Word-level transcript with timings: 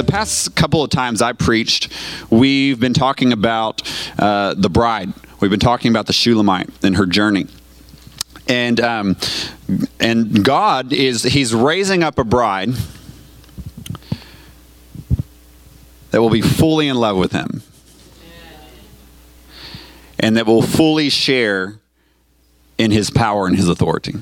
the 0.00 0.10
past 0.10 0.56
couple 0.56 0.82
of 0.82 0.88
times 0.88 1.20
I 1.20 1.34
preached, 1.34 1.92
we've 2.30 2.80
been 2.80 2.94
talking 2.94 3.34
about 3.34 3.82
uh, 4.18 4.54
the 4.54 4.70
bride. 4.70 5.12
We've 5.40 5.50
been 5.50 5.60
talking 5.60 5.90
about 5.90 6.06
the 6.06 6.14
Shulamite 6.14 6.70
and 6.82 6.96
her 6.96 7.04
journey. 7.04 7.48
And, 8.48 8.80
um, 8.80 9.16
and 10.00 10.42
God 10.42 10.94
is, 10.94 11.22
He's 11.22 11.54
raising 11.54 12.02
up 12.02 12.18
a 12.18 12.24
bride 12.24 12.70
that 16.12 16.22
will 16.22 16.30
be 16.30 16.40
fully 16.40 16.88
in 16.88 16.96
love 16.96 17.18
with 17.18 17.32
Him 17.32 17.62
and 20.18 20.38
that 20.38 20.46
will 20.46 20.62
fully 20.62 21.10
share 21.10 21.78
in 22.78 22.90
His 22.90 23.10
power 23.10 23.46
and 23.46 23.54
His 23.54 23.68
authority. 23.68 24.14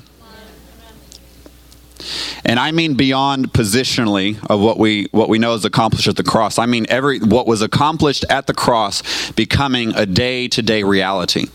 And 2.44 2.58
I 2.58 2.72
mean 2.72 2.94
beyond 2.94 3.52
positionally 3.52 4.38
of 4.48 4.60
what 4.60 4.78
we 4.78 5.08
what 5.10 5.28
we 5.28 5.38
know 5.38 5.54
is 5.54 5.64
accomplished 5.64 6.08
at 6.08 6.16
the 6.16 6.24
cross. 6.24 6.58
I 6.58 6.66
mean 6.66 6.86
every 6.88 7.18
what 7.20 7.46
was 7.46 7.62
accomplished 7.62 8.24
at 8.30 8.46
the 8.46 8.54
cross 8.54 9.30
becoming 9.32 9.94
a 9.94 10.06
day-to-day 10.06 10.82
reality 10.82 11.46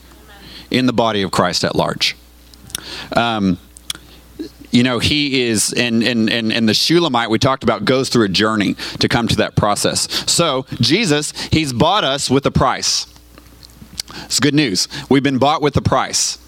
in 0.71 0.85
the 0.85 0.93
body 0.93 1.21
of 1.21 1.31
Christ 1.31 1.63
at 1.63 1.75
large. 1.75 2.15
Um, 3.15 3.57
you 4.71 4.81
know, 4.81 4.97
he 4.97 5.43
is, 5.43 5.71
and, 5.71 6.01
and, 6.01 6.27
and, 6.31 6.51
and 6.51 6.67
the 6.67 6.73
Shulamite 6.73 7.29
we 7.29 7.37
talked 7.37 7.63
about 7.63 7.85
goes 7.85 8.09
through 8.09 8.25
a 8.25 8.29
journey 8.29 8.73
to 8.99 9.07
come 9.07 9.27
to 9.27 9.35
that 9.35 9.55
process. 9.55 10.09
So, 10.31 10.65
Jesus, 10.81 11.31
he's 11.51 11.71
bought 11.71 12.03
us 12.03 12.27
with 12.27 12.43
a 12.47 12.51
price. 12.51 13.05
It's 14.25 14.39
good 14.39 14.55
news. 14.55 14.87
We've 15.09 15.21
been 15.21 15.37
bought 15.37 15.61
with 15.61 15.77
a 15.77 15.81
price. 15.81 16.39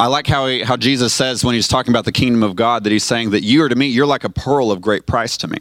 I 0.00 0.06
like 0.06 0.26
how, 0.26 0.46
he, 0.46 0.62
how 0.62 0.78
Jesus 0.78 1.12
says 1.12 1.44
when 1.44 1.54
he's 1.54 1.68
talking 1.68 1.92
about 1.92 2.06
the 2.06 2.12
kingdom 2.12 2.42
of 2.42 2.56
God 2.56 2.84
that 2.84 2.90
he's 2.90 3.04
saying 3.04 3.30
that 3.30 3.42
you 3.42 3.62
are 3.62 3.68
to 3.68 3.76
me, 3.76 3.86
you're 3.86 4.06
like 4.06 4.24
a 4.24 4.30
pearl 4.30 4.72
of 4.72 4.80
great 4.80 5.04
price 5.04 5.36
to 5.36 5.46
me. 5.46 5.58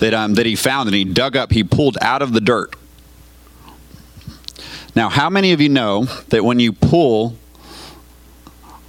That, 0.00 0.12
um, 0.12 0.34
that 0.34 0.44
he 0.44 0.54
found 0.54 0.86
and 0.86 0.94
he 0.94 1.04
dug 1.04 1.34
up, 1.34 1.50
he 1.50 1.64
pulled 1.64 1.96
out 2.02 2.20
of 2.20 2.34
the 2.34 2.42
dirt. 2.42 2.76
Now, 4.94 5.08
how 5.08 5.30
many 5.30 5.52
of 5.52 5.62
you 5.62 5.70
know 5.70 6.04
that 6.28 6.44
when 6.44 6.60
you 6.60 6.74
pull 6.74 7.38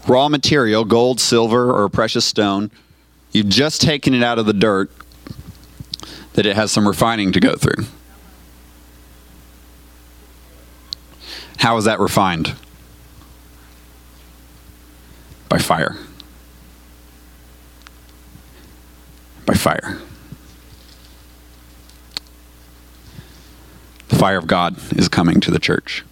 raw 0.09 0.27
material, 0.27 0.83
gold, 0.83 1.21
silver, 1.21 1.71
or 1.71 1.85
a 1.85 1.89
precious 1.89 2.25
stone, 2.25 2.69
you've 3.31 3.47
just 3.47 3.79
taken 3.79 4.13
it 4.13 4.23
out 4.23 4.39
of 4.39 4.45
the 4.45 4.51
dirt, 4.51 4.91
that 6.33 6.45
it 6.45 6.57
has 6.57 6.69
some 6.69 6.85
refining 6.85 7.31
to 7.31 7.39
go 7.39 7.55
through? 7.55 7.85
How 11.59 11.77
is 11.77 11.85
that 11.85 12.01
refined? 12.01 12.55
By 15.49 15.57
fire. 15.57 15.97
By 19.47 19.55
fire. 19.55 19.97
The 24.09 24.15
fire 24.15 24.37
of 24.37 24.45
God 24.45 24.77
is 24.93 25.09
coming 25.09 25.39
to 25.41 25.51
the 25.51 25.59
church. 25.59 26.05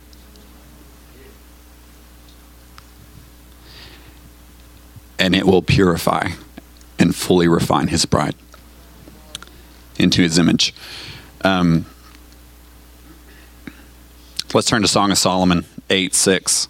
And 5.19 5.35
it 5.35 5.45
will 5.45 5.61
purify 5.61 6.31
and 6.99 7.15
fully 7.15 7.47
refine 7.47 7.87
his 7.87 8.05
bride 8.05 8.35
into 9.99 10.21
his 10.21 10.37
image. 10.37 10.73
Um, 11.41 11.85
let's 14.53 14.67
turn 14.67 14.81
to 14.81 14.87
Song 14.87 15.11
of 15.11 15.17
Solomon 15.17 15.65
8 15.89 16.13
6. 16.13 16.69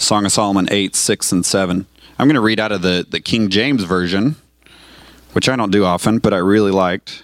Song 0.00 0.24
of 0.24 0.32
Solomon 0.32 0.66
8, 0.70 0.96
6, 0.96 1.30
and 1.30 1.44
7. 1.44 1.86
I'm 2.18 2.26
going 2.26 2.34
to 2.34 2.40
read 2.40 2.58
out 2.58 2.72
of 2.72 2.80
the, 2.80 3.06
the 3.06 3.20
King 3.20 3.50
James 3.50 3.84
Version, 3.84 4.36
which 5.34 5.46
I 5.46 5.56
don't 5.56 5.70
do 5.70 5.84
often, 5.84 6.20
but 6.20 6.32
I 6.32 6.38
really 6.38 6.70
liked 6.70 7.22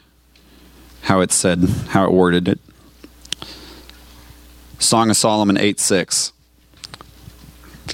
how 1.00 1.20
it 1.20 1.32
said, 1.32 1.60
how 1.88 2.04
it 2.04 2.12
worded 2.12 2.48
it. 2.48 2.60
Song 4.78 5.08
of 5.08 5.16
Solomon 5.16 5.56
8, 5.56 5.80
6. 5.80 6.32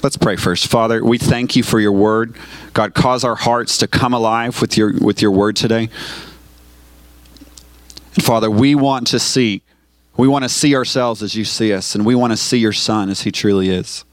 Let's 0.03 0.17
pray 0.17 0.35
first. 0.35 0.67
Father, 0.67 1.03
we 1.03 1.17
thank 1.17 1.55
you 1.55 1.63
for 1.63 1.79
your 1.79 1.93
word. 1.93 2.35
God, 2.73 2.93
cause 2.93 3.23
our 3.23 3.35
hearts 3.35 3.77
to 3.77 3.87
come 3.87 4.13
alive 4.13 4.59
with 4.59 4.75
your, 4.75 4.91
with 4.99 5.21
your 5.21 5.31
word 5.31 5.55
today. 5.55 5.87
And 8.15 8.23
Father, 8.23 8.51
we 8.51 8.75
want 8.75 9.07
to 9.07 9.19
see, 9.19 9.61
we 10.17 10.27
want 10.27 10.43
to 10.43 10.49
see 10.49 10.75
ourselves 10.75 11.23
as 11.23 11.35
you 11.35 11.45
see 11.45 11.71
us, 11.71 11.95
and 11.95 12.05
we 12.05 12.15
want 12.15 12.33
to 12.33 12.37
see 12.37 12.57
your 12.57 12.73
son 12.73 13.09
as 13.09 13.21
he 13.21 13.31
truly 13.31 13.69
is. 13.69 14.03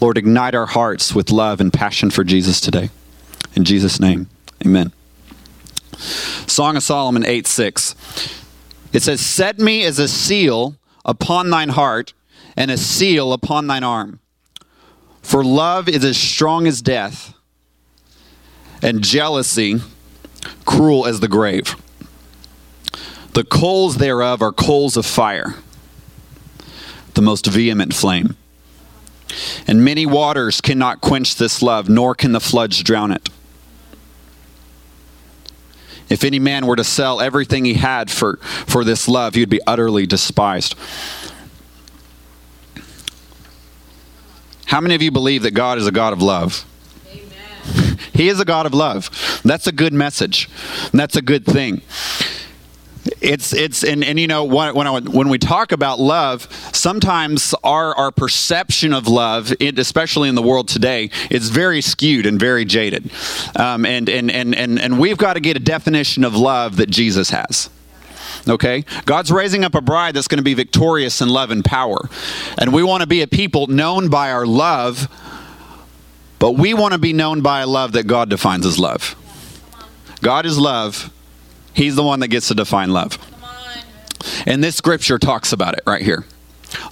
Lord, 0.00 0.18
ignite 0.18 0.54
our 0.54 0.66
hearts 0.66 1.14
with 1.14 1.30
love 1.30 1.60
and 1.60 1.72
passion 1.72 2.10
for 2.10 2.24
Jesus 2.24 2.60
today. 2.60 2.90
In 3.54 3.64
Jesus' 3.64 4.00
name, 4.00 4.28
amen. 4.64 4.92
Song 5.98 6.76
of 6.76 6.82
Solomon 6.82 7.24
8 7.24 7.46
6. 7.46 7.94
It 8.92 9.02
says, 9.02 9.20
Set 9.20 9.58
me 9.58 9.84
as 9.84 9.98
a 9.98 10.08
seal 10.08 10.76
upon 11.04 11.50
thine 11.50 11.70
heart, 11.70 12.14
and 12.56 12.70
a 12.70 12.76
seal 12.76 13.32
upon 13.32 13.66
thine 13.66 13.84
arm. 13.84 14.20
For 15.22 15.44
love 15.44 15.88
is 15.88 16.04
as 16.04 16.16
strong 16.16 16.66
as 16.66 16.82
death, 16.82 17.34
and 18.82 19.02
jealousy 19.02 19.80
cruel 20.64 21.06
as 21.06 21.20
the 21.20 21.28
grave. 21.28 21.76
The 23.34 23.44
coals 23.44 23.96
thereof 23.96 24.42
are 24.42 24.52
coals 24.52 24.96
of 24.96 25.06
fire, 25.06 25.54
the 27.14 27.22
most 27.22 27.46
vehement 27.46 27.94
flame. 27.94 28.36
And 29.66 29.84
many 29.84 30.06
waters 30.06 30.60
cannot 30.60 31.00
quench 31.00 31.36
this 31.36 31.62
love, 31.62 31.88
nor 31.88 32.14
can 32.14 32.32
the 32.32 32.40
floods 32.40 32.82
drown 32.82 33.12
it. 33.12 33.28
If 36.08 36.24
any 36.24 36.38
man 36.38 36.66
were 36.66 36.76
to 36.76 36.84
sell 36.84 37.20
everything 37.20 37.64
he 37.64 37.74
had 37.74 38.10
for, 38.10 38.36
for 38.36 38.84
this 38.84 39.08
love, 39.08 39.34
he 39.34 39.40
would 39.40 39.48
be 39.48 39.60
utterly 39.66 40.06
despised. 40.06 40.74
How 44.66 44.80
many 44.80 44.94
of 44.94 45.02
you 45.02 45.10
believe 45.10 45.42
that 45.42 45.52
God 45.52 45.78
is 45.78 45.86
a 45.86 45.92
God 45.92 46.12
of 46.12 46.20
love? 46.20 46.66
Amen. 47.10 47.98
He 48.12 48.28
is 48.28 48.40
a 48.40 48.44
God 48.44 48.66
of 48.66 48.74
love. 48.74 49.40
That's 49.44 49.66
a 49.66 49.72
good 49.72 49.92
message. 49.92 50.50
That's 50.92 51.16
a 51.16 51.22
good 51.22 51.46
thing 51.46 51.82
it's 53.20 53.52
it's 53.52 53.84
and, 53.84 54.04
and 54.04 54.18
you 54.18 54.26
know 54.26 54.44
when 54.44 54.74
when, 54.74 54.86
I, 54.86 55.00
when 55.00 55.28
we 55.28 55.38
talk 55.38 55.72
about 55.72 55.98
love 55.98 56.48
sometimes 56.82 57.54
our 57.62 57.94
our 57.96 58.10
perception 58.10 58.92
of 58.92 59.06
love 59.06 59.52
it, 59.60 59.78
especially 59.78 60.28
in 60.28 60.34
the 60.34 60.42
world 60.42 60.66
today 60.66 61.10
is 61.30 61.48
very 61.48 61.80
skewed 61.80 62.26
and 62.26 62.40
very 62.40 62.64
jaded. 62.64 63.10
Um, 63.56 63.86
and, 63.86 64.08
and 64.08 64.30
and 64.30 64.54
and 64.54 64.80
and 64.80 64.98
we've 64.98 65.18
got 65.18 65.34
to 65.34 65.40
get 65.40 65.56
a 65.56 65.60
definition 65.60 66.24
of 66.24 66.34
love 66.34 66.76
that 66.76 66.90
jesus 66.90 67.30
has 67.30 67.70
okay? 68.48 68.84
God's 69.04 69.30
raising 69.30 69.62
up 69.64 69.76
a 69.76 69.80
bride 69.80 70.14
that's 70.14 70.26
going 70.26 70.38
to 70.38 70.42
be 70.42 70.54
victorious 70.54 71.20
in 71.20 71.28
love 71.28 71.52
and 71.52 71.64
power. 71.64 72.08
And 72.58 72.72
we 72.72 72.82
want 72.82 73.02
to 73.02 73.06
be 73.06 73.22
a 73.22 73.28
people 73.28 73.68
known 73.68 74.08
by 74.08 74.32
our 74.32 74.46
love 74.46 75.08
but 76.42 76.56
we 76.56 76.74
want 76.74 76.90
to 76.90 76.98
be 76.98 77.12
known 77.12 77.40
by 77.40 77.60
a 77.60 77.68
love 77.68 77.92
that 77.92 78.08
god 78.08 78.28
defines 78.28 78.66
as 78.66 78.76
love. 78.76 79.14
God 80.22 80.44
is 80.44 80.58
love. 80.58 81.12
He's 81.72 81.94
the 81.94 82.02
one 82.02 82.18
that 82.18 82.28
gets 82.28 82.48
to 82.48 82.54
define 82.54 82.92
love. 82.92 83.16
And 84.44 84.62
this 84.62 84.74
scripture 84.74 85.20
talks 85.20 85.52
about 85.52 85.74
it 85.74 85.84
right 85.86 86.02
here. 86.02 86.24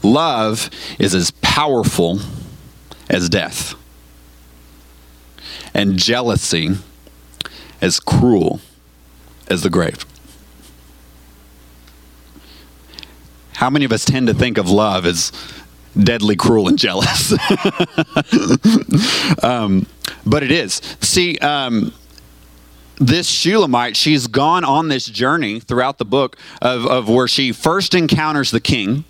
Love 0.02 0.70
is 0.98 1.14
as 1.14 1.30
powerful 1.42 2.20
as 3.08 3.28
death, 3.28 3.74
and 5.74 5.98
jealousy 5.98 6.76
as 7.80 8.00
cruel 8.00 8.60
as 9.48 9.62
the 9.62 9.70
grave. 9.70 10.04
How 13.54 13.68
many 13.68 13.84
of 13.84 13.92
us 13.92 14.04
tend 14.04 14.28
to 14.28 14.34
think 14.34 14.56
of 14.56 14.70
love 14.70 15.04
as 15.04 15.32
deadly 15.94 16.36
cruel 16.36 16.68
and 16.68 16.78
jealous? 16.78 17.32
um, 19.42 19.86
but 20.24 20.42
it 20.42 20.50
is. 20.50 20.80
See, 21.00 21.36
um, 21.38 21.92
this 22.96 23.28
Shulamite, 23.28 23.96
she's 23.96 24.28
gone 24.28 24.64
on 24.64 24.88
this 24.88 25.06
journey 25.06 25.60
throughout 25.60 25.98
the 25.98 26.04
book 26.04 26.36
of, 26.62 26.86
of 26.86 27.08
where 27.08 27.28
she 27.28 27.52
first 27.52 27.94
encounters 27.94 28.50
the 28.50 28.60
king. 28.60 29.04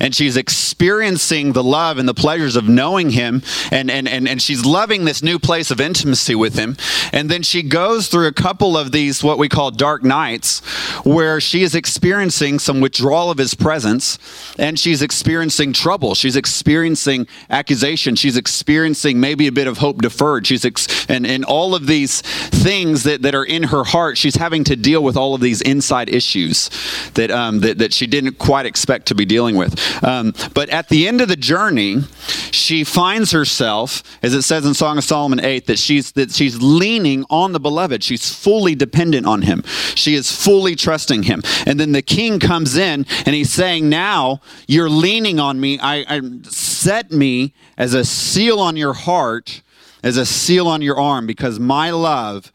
And 0.00 0.14
she's 0.14 0.36
experiencing 0.36 1.52
the 1.52 1.62
love 1.62 1.98
and 1.98 2.08
the 2.08 2.14
pleasures 2.14 2.56
of 2.56 2.68
knowing 2.68 3.10
him 3.10 3.42
and, 3.70 3.90
and, 3.90 4.08
and, 4.08 4.28
and 4.28 4.42
she's 4.42 4.64
loving 4.64 5.04
this 5.04 5.22
new 5.22 5.38
place 5.38 5.70
of 5.70 5.80
intimacy 5.80 6.34
with 6.34 6.58
him. 6.58 6.76
And 7.12 7.30
then 7.30 7.42
she 7.42 7.62
goes 7.62 8.08
through 8.08 8.26
a 8.26 8.32
couple 8.32 8.76
of 8.76 8.92
these 8.92 9.22
what 9.22 9.38
we 9.38 9.48
call 9.48 9.70
dark 9.70 10.02
nights 10.02 10.60
where 11.04 11.40
she 11.40 11.62
is 11.62 11.74
experiencing 11.74 12.58
some 12.58 12.80
withdrawal 12.80 13.30
of 13.30 13.38
his 13.38 13.54
presence 13.54 14.18
and 14.58 14.78
she's 14.78 15.02
experiencing 15.02 15.72
trouble. 15.72 16.14
She's 16.14 16.36
experiencing 16.36 17.26
accusation. 17.50 18.16
She's 18.16 18.36
experiencing 18.36 19.20
maybe 19.20 19.46
a 19.46 19.52
bit 19.52 19.66
of 19.66 19.78
hope 19.78 20.02
deferred. 20.02 20.46
She's 20.46 20.64
ex- 20.64 21.06
and, 21.08 21.26
and 21.26 21.44
all 21.44 21.74
of 21.74 21.86
these 21.86 22.22
things 22.22 23.04
that, 23.04 23.22
that 23.22 23.34
are 23.34 23.44
in 23.44 23.64
her 23.64 23.84
heart 23.84 24.18
she's 24.18 24.36
having 24.36 24.64
to 24.64 24.74
deal 24.76 25.02
with 25.02 25.16
all 25.16 25.34
of 25.34 25.40
these 25.40 25.60
inside 25.60 26.08
issues 26.08 26.70
that, 27.14 27.30
um, 27.30 27.60
that, 27.60 27.78
that 27.78 27.92
she 27.92 28.06
didn't 28.06 28.38
quite 28.38 28.66
expect 28.66 29.06
to 29.06 29.14
be 29.14 29.24
dealing 29.24 29.43
with 29.52 29.74
um, 30.02 30.34
but 30.52 30.68
at 30.68 30.88
the 30.88 31.08
end 31.08 31.20
of 31.20 31.28
the 31.28 31.36
journey, 31.36 32.02
she 32.50 32.84
finds 32.84 33.32
herself, 33.32 34.02
as 34.22 34.34
it 34.34 34.42
says 34.42 34.64
in 34.64 34.74
Song 34.74 34.98
of 34.98 35.04
Solomon 35.04 35.40
8, 35.40 35.66
that 35.66 35.78
she's, 35.78 36.12
that 36.12 36.32
she's 36.32 36.60
leaning 36.60 37.24
on 37.30 37.52
the 37.52 37.60
beloved. 37.60 38.02
She's 38.02 38.34
fully 38.34 38.74
dependent 38.74 39.26
on 39.26 39.42
him. 39.42 39.62
She 39.94 40.14
is 40.14 40.30
fully 40.30 40.76
trusting 40.76 41.24
him. 41.24 41.42
And 41.66 41.78
then 41.80 41.92
the 41.92 42.02
king 42.02 42.38
comes 42.38 42.76
in 42.76 43.06
and 43.26 43.34
he's 43.34 43.52
saying, 43.52 43.88
Now 43.88 44.40
you're 44.66 44.90
leaning 44.90 45.40
on 45.40 45.60
me. 45.60 45.78
I, 45.78 46.04
I 46.08 46.20
set 46.44 47.10
me 47.10 47.54
as 47.76 47.94
a 47.94 48.04
seal 48.04 48.60
on 48.60 48.76
your 48.76 48.94
heart, 48.94 49.62
as 50.02 50.16
a 50.16 50.26
seal 50.26 50.68
on 50.68 50.82
your 50.82 50.98
arm, 50.98 51.26
because 51.26 51.58
my 51.58 51.90
love 51.90 52.52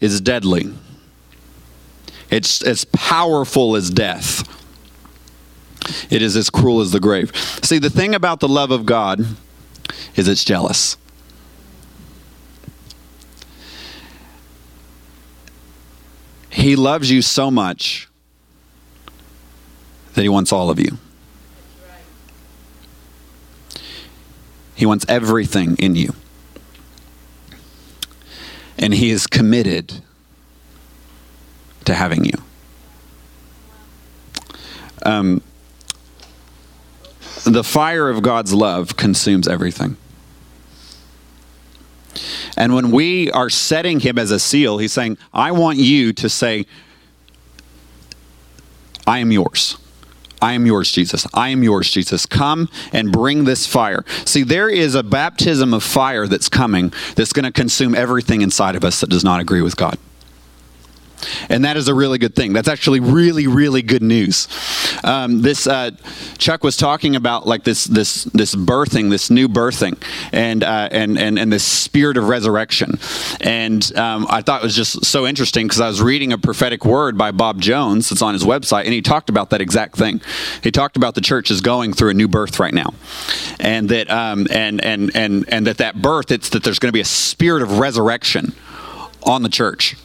is 0.00 0.20
deadly. 0.20 0.72
It's 2.30 2.62
as 2.62 2.84
powerful 2.84 3.74
as 3.74 3.90
death. 3.90 4.46
It 6.10 6.22
is 6.22 6.36
as 6.36 6.50
cruel 6.50 6.80
as 6.80 6.92
the 6.92 7.00
grave. 7.00 7.32
See, 7.62 7.78
the 7.78 7.90
thing 7.90 8.14
about 8.14 8.40
the 8.40 8.48
love 8.48 8.70
of 8.70 8.86
God 8.86 9.24
is 10.16 10.28
it's 10.28 10.44
jealous. 10.44 10.96
He 16.50 16.74
loves 16.76 17.10
you 17.10 17.22
so 17.22 17.50
much 17.50 18.08
that 20.14 20.22
he 20.22 20.28
wants 20.28 20.52
all 20.52 20.70
of 20.70 20.80
you. 20.80 20.98
He 24.74 24.86
wants 24.86 25.04
everything 25.08 25.76
in 25.78 25.94
you. 25.94 26.14
And 28.76 28.94
he 28.94 29.10
is 29.10 29.26
committed 29.26 30.02
to 31.84 31.94
having 31.94 32.24
you. 32.24 32.32
Um, 35.04 35.42
the 37.44 37.64
fire 37.64 38.08
of 38.08 38.22
God's 38.22 38.52
love 38.52 38.96
consumes 38.96 39.48
everything. 39.48 39.96
And 42.56 42.74
when 42.74 42.90
we 42.90 43.30
are 43.30 43.50
setting 43.50 44.00
him 44.00 44.18
as 44.18 44.30
a 44.30 44.38
seal, 44.38 44.78
he's 44.78 44.92
saying, 44.92 45.18
I 45.32 45.52
want 45.52 45.78
you 45.78 46.12
to 46.14 46.28
say, 46.28 46.66
I 49.06 49.20
am 49.20 49.30
yours. 49.30 49.76
I 50.40 50.52
am 50.52 50.66
yours, 50.66 50.92
Jesus. 50.92 51.26
I 51.34 51.48
am 51.48 51.62
yours, 51.62 51.90
Jesus. 51.90 52.26
Come 52.26 52.68
and 52.92 53.10
bring 53.10 53.44
this 53.44 53.66
fire. 53.66 54.04
See, 54.24 54.42
there 54.42 54.68
is 54.68 54.94
a 54.94 55.02
baptism 55.02 55.74
of 55.74 55.82
fire 55.82 56.26
that's 56.26 56.48
coming 56.48 56.92
that's 57.16 57.32
going 57.32 57.44
to 57.44 57.52
consume 57.52 57.94
everything 57.94 58.42
inside 58.42 58.76
of 58.76 58.84
us 58.84 59.00
that 59.00 59.10
does 59.10 59.24
not 59.24 59.40
agree 59.40 59.62
with 59.62 59.76
God. 59.76 59.98
And 61.48 61.64
that 61.64 61.76
is 61.76 61.88
a 61.88 61.94
really 61.94 62.18
good 62.18 62.34
thing. 62.34 62.52
That's 62.52 62.68
actually 62.68 63.00
really, 63.00 63.46
really 63.46 63.82
good 63.82 64.02
news. 64.02 64.48
Um, 65.04 65.42
this 65.42 65.66
uh, 65.66 65.92
Chuck 66.38 66.64
was 66.64 66.76
talking 66.76 67.16
about 67.16 67.46
like 67.46 67.64
this, 67.64 67.84
this, 67.84 68.24
this 68.24 68.54
birthing, 68.54 69.10
this 69.10 69.30
new 69.30 69.48
birthing, 69.48 70.00
and 70.32 70.62
uh, 70.62 70.88
and 70.90 71.18
and 71.18 71.38
and 71.38 71.52
this 71.52 71.64
spirit 71.64 72.16
of 72.16 72.28
resurrection. 72.28 72.98
And 73.40 73.96
um, 73.96 74.26
I 74.28 74.42
thought 74.42 74.62
it 74.62 74.64
was 74.64 74.76
just 74.76 75.04
so 75.04 75.26
interesting 75.26 75.66
because 75.66 75.80
I 75.80 75.88
was 75.88 76.02
reading 76.02 76.32
a 76.32 76.38
prophetic 76.38 76.84
word 76.84 77.16
by 77.16 77.30
Bob 77.30 77.60
Jones. 77.60 78.08
that's 78.08 78.22
on 78.22 78.34
his 78.34 78.44
website, 78.44 78.84
and 78.84 78.92
he 78.92 79.02
talked 79.02 79.28
about 79.28 79.50
that 79.50 79.60
exact 79.60 79.96
thing. 79.96 80.20
He 80.62 80.70
talked 80.70 80.96
about 80.96 81.14
the 81.14 81.20
church 81.20 81.50
is 81.50 81.60
going 81.60 81.92
through 81.92 82.10
a 82.10 82.14
new 82.14 82.28
birth 82.28 82.58
right 82.60 82.74
now, 82.74 82.94
and 83.60 83.88
that 83.88 84.10
um, 84.10 84.46
and 84.50 84.84
and 84.84 85.14
and 85.14 85.44
and 85.48 85.66
that 85.66 85.78
that 85.78 86.00
birth, 86.00 86.30
it's 86.30 86.50
that 86.50 86.64
there's 86.64 86.78
going 86.78 86.88
to 86.88 86.96
be 86.96 87.00
a 87.00 87.04
spirit 87.04 87.62
of 87.62 87.78
resurrection 87.78 88.54
on 89.24 89.42
the 89.42 89.48
church 89.48 89.96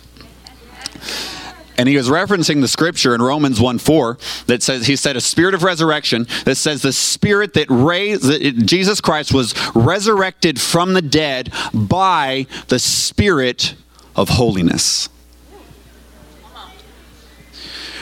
and 1.78 1.90
he 1.90 1.98
was 1.98 2.08
referencing 2.10 2.62
the 2.62 2.68
scripture 2.68 3.16
in 3.16 3.22
Romans 3.22 3.60
1 3.60 3.80
4 3.80 4.18
that 4.48 4.62
says, 4.62 4.86
he 4.86 4.96
said, 4.96 5.16
a 5.16 5.22
spirit 5.22 5.54
of 5.54 5.64
resurrection 5.64 6.28
that 6.46 6.56
says 6.56 6.82
the 6.82 6.94
spirit 6.94 7.54
that 7.54 7.68
raised, 7.70 8.24
that 8.24 8.66
Jesus 8.66 9.02
Christ 9.02 9.34
was 9.34 9.54
resurrected 9.76 10.62
from 10.62 10.94
the 10.94 11.02
dead 11.02 11.52
by 11.74 12.46
the 12.68 12.80
spirit 12.80 13.76
of 14.16 14.30
holiness. 14.30 15.10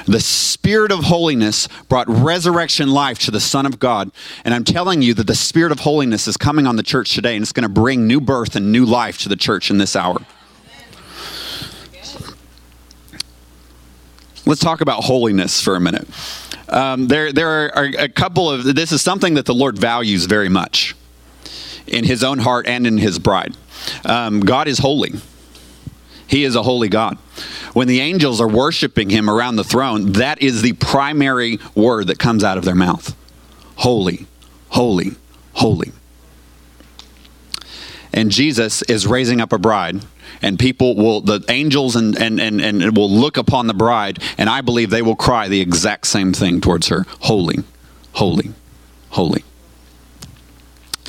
The 0.07 0.19
Spirit 0.19 0.91
of 0.91 1.05
holiness 1.05 1.67
brought 1.87 2.07
resurrection 2.09 2.89
life 2.89 3.19
to 3.19 3.31
the 3.31 3.39
Son 3.39 3.67
of 3.67 3.77
God. 3.77 4.11
And 4.43 4.53
I'm 4.53 4.63
telling 4.63 5.03
you 5.03 5.13
that 5.13 5.27
the 5.27 5.35
Spirit 5.35 5.71
of 5.71 5.81
holiness 5.81 6.27
is 6.27 6.37
coming 6.37 6.65
on 6.65 6.75
the 6.75 6.83
church 6.83 7.13
today, 7.13 7.35
and 7.35 7.43
it's 7.43 7.51
going 7.51 7.63
to 7.63 7.69
bring 7.69 8.07
new 8.07 8.19
birth 8.19 8.55
and 8.55 8.71
new 8.71 8.83
life 8.83 9.19
to 9.19 9.29
the 9.29 9.35
church 9.35 9.69
in 9.69 9.77
this 9.77 9.95
hour. 9.95 10.25
Let's 14.45 14.61
talk 14.61 14.81
about 14.81 15.03
holiness 15.03 15.61
for 15.61 15.75
a 15.75 15.79
minute. 15.79 16.07
Um, 16.67 17.07
there, 17.07 17.31
there 17.31 17.75
are 17.77 17.85
a 17.97 18.09
couple 18.09 18.49
of, 18.49 18.63
this 18.75 18.91
is 18.91 19.01
something 19.01 19.35
that 19.35 19.45
the 19.45 19.53
Lord 19.53 19.77
values 19.77 20.25
very 20.25 20.49
much 20.49 20.95
in 21.85 22.05
his 22.05 22.23
own 22.23 22.39
heart 22.39 22.65
and 22.65 22.87
in 22.87 22.97
his 22.97 23.19
bride. 23.19 23.55
Um, 24.05 24.39
God 24.39 24.67
is 24.67 24.79
holy. 24.79 25.11
He 26.27 26.43
is 26.43 26.55
a 26.55 26.63
holy 26.63 26.87
God. 26.87 27.17
When 27.73 27.87
the 27.87 27.99
angels 27.99 28.39
are 28.39 28.47
worshiping 28.47 29.09
him 29.09 29.29
around 29.29 29.57
the 29.57 29.63
throne, 29.63 30.13
that 30.13 30.41
is 30.41 30.61
the 30.61 30.73
primary 30.73 31.59
word 31.75 32.07
that 32.07 32.19
comes 32.19 32.43
out 32.43 32.57
of 32.57 32.65
their 32.65 32.75
mouth 32.75 33.15
holy, 33.75 34.27
holy, 34.69 35.11
holy. 35.53 35.91
And 38.13 38.31
Jesus 38.31 38.81
is 38.83 39.07
raising 39.07 39.41
up 39.41 39.51
a 39.51 39.57
bride 39.57 40.01
and 40.41 40.57
people 40.57 40.95
will 40.95 41.21
the 41.21 41.43
angels 41.49 41.95
and, 41.95 42.17
and 42.17 42.39
and 42.39 42.61
and 42.61 42.97
will 42.97 43.09
look 43.09 43.37
upon 43.37 43.67
the 43.67 43.73
bride 43.73 44.19
and 44.37 44.49
i 44.49 44.61
believe 44.61 44.89
they 44.89 45.01
will 45.01 45.15
cry 45.15 45.47
the 45.47 45.61
exact 45.61 46.07
same 46.07 46.33
thing 46.33 46.61
towards 46.61 46.87
her. 46.87 47.05
Holy 47.21 47.63
holy 48.13 48.51
holy. 49.09 49.43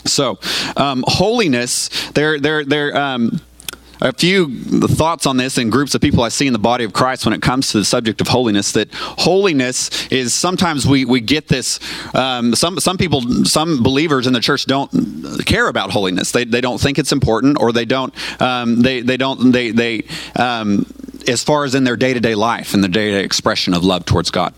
So 0.04 0.38
um, 0.76 1.04
holiness 1.06 1.88
there 2.12 2.38
there 2.38 2.64
they're 2.64 2.96
um, 2.96 3.40
a 4.02 4.12
few 4.12 4.48
thoughts 4.88 5.26
on 5.26 5.36
this 5.36 5.58
in 5.58 5.70
groups 5.70 5.94
of 5.94 6.00
people 6.00 6.22
I 6.22 6.28
see 6.28 6.46
in 6.46 6.52
the 6.52 6.58
body 6.58 6.84
of 6.84 6.92
Christ 6.92 7.24
when 7.24 7.32
it 7.32 7.40
comes 7.40 7.70
to 7.72 7.78
the 7.78 7.84
subject 7.84 8.20
of 8.20 8.28
holiness. 8.28 8.72
That 8.72 8.92
holiness 8.92 10.08
is 10.08 10.34
sometimes 10.34 10.86
we, 10.86 11.04
we 11.04 11.20
get 11.20 11.48
this. 11.48 11.78
Um, 12.14 12.54
some 12.54 12.80
some 12.80 12.98
people, 12.98 13.22
some 13.44 13.82
believers 13.82 14.26
in 14.26 14.32
the 14.32 14.40
church 14.40 14.66
don't 14.66 14.90
care 15.46 15.68
about 15.68 15.90
holiness. 15.90 16.32
They, 16.32 16.44
they 16.44 16.60
don't 16.60 16.80
think 16.80 16.98
it's 16.98 17.12
important, 17.12 17.58
or 17.60 17.72
they 17.72 17.84
don't 17.84 18.12
um, 18.42 18.82
they 18.82 19.00
they 19.00 19.16
don't 19.16 19.52
they 19.52 19.70
they 19.70 20.04
um, 20.36 20.86
as 21.28 21.44
far 21.44 21.64
as 21.64 21.74
in 21.74 21.84
their 21.84 21.96
day 21.96 22.12
to 22.12 22.20
day 22.20 22.34
life 22.34 22.74
and 22.74 22.82
their 22.82 22.90
day 22.90 23.10
to 23.10 23.18
day 23.18 23.24
expression 23.24 23.74
of 23.74 23.84
love 23.84 24.04
towards 24.04 24.30
God. 24.30 24.52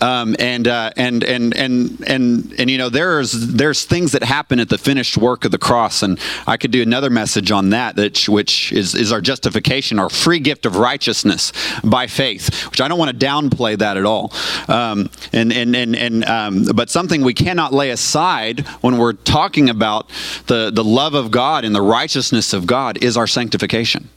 Um, 0.00 0.34
and, 0.38 0.66
uh, 0.66 0.92
and 0.96 1.22
and 1.22 1.54
and 1.54 2.02
and 2.06 2.54
and 2.58 2.70
you 2.70 2.78
know 2.78 2.88
there's 2.88 3.32
there's 3.32 3.84
things 3.84 4.12
that 4.12 4.22
happen 4.22 4.58
at 4.58 4.70
the 4.70 4.78
finished 4.78 5.18
work 5.18 5.44
of 5.44 5.50
the 5.50 5.58
cross, 5.58 6.02
and 6.02 6.18
I 6.46 6.56
could 6.56 6.70
do 6.70 6.80
another 6.80 7.10
message 7.10 7.50
on 7.50 7.70
that, 7.70 7.96
that 7.96 8.28
which 8.28 8.72
is 8.72 8.94
is 8.94 9.12
our 9.12 9.20
justification, 9.20 9.98
our 9.98 10.08
free 10.08 10.38
gift 10.38 10.64
of 10.64 10.76
righteousness 10.76 11.52
by 11.84 12.06
faith. 12.06 12.66
Which 12.70 12.80
I 12.80 12.88
don't 12.88 12.98
want 12.98 13.18
to 13.18 13.26
downplay 13.26 13.76
that 13.78 13.96
at 13.96 14.06
all, 14.06 14.32
um, 14.68 15.10
and 15.32 15.52
and 15.52 15.76
and 15.76 15.94
and 15.94 16.24
um, 16.24 16.64
but 16.74 16.88
something 16.88 17.22
we 17.22 17.34
cannot 17.34 17.72
lay 17.72 17.90
aside 17.90 18.60
when 18.80 18.96
we're 18.96 19.12
talking 19.12 19.68
about 19.68 20.08
the 20.46 20.70
the 20.70 20.84
love 20.84 21.14
of 21.14 21.30
God 21.30 21.64
and 21.64 21.74
the 21.74 21.82
righteousness 21.82 22.52
of 22.52 22.66
God 22.66 23.02
is 23.04 23.16
our 23.16 23.26
sanctification. 23.26 24.08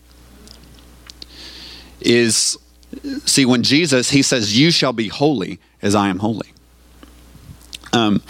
Is 2.00 2.58
see 3.26 3.46
when 3.46 3.64
Jesus 3.64 4.10
he 4.12 4.22
says, 4.22 4.58
"You 4.58 4.72
shall 4.72 4.94
be 4.94 5.08
holy." 5.08 5.60
as 5.84 5.94
I 5.94 6.08
am 6.08 6.20
holy. 6.20 6.48
Um, 7.94 8.24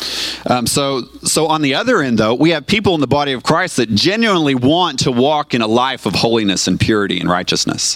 um, 0.45 0.67
so, 0.67 1.03
so 1.23 1.47
on 1.47 1.61
the 1.61 1.75
other 1.75 2.01
end, 2.01 2.17
though, 2.17 2.33
we 2.33 2.49
have 2.49 2.67
people 2.67 2.95
in 2.95 3.01
the 3.01 3.07
body 3.07 3.31
of 3.31 3.43
Christ 3.43 3.77
that 3.77 3.89
genuinely 3.89 4.55
want 4.55 4.99
to 4.99 5.11
walk 5.11 5.53
in 5.53 5.61
a 5.61 5.67
life 5.67 6.05
of 6.05 6.15
holiness 6.15 6.67
and 6.67 6.77
purity 6.77 7.19
and 7.19 7.29
righteousness, 7.29 7.95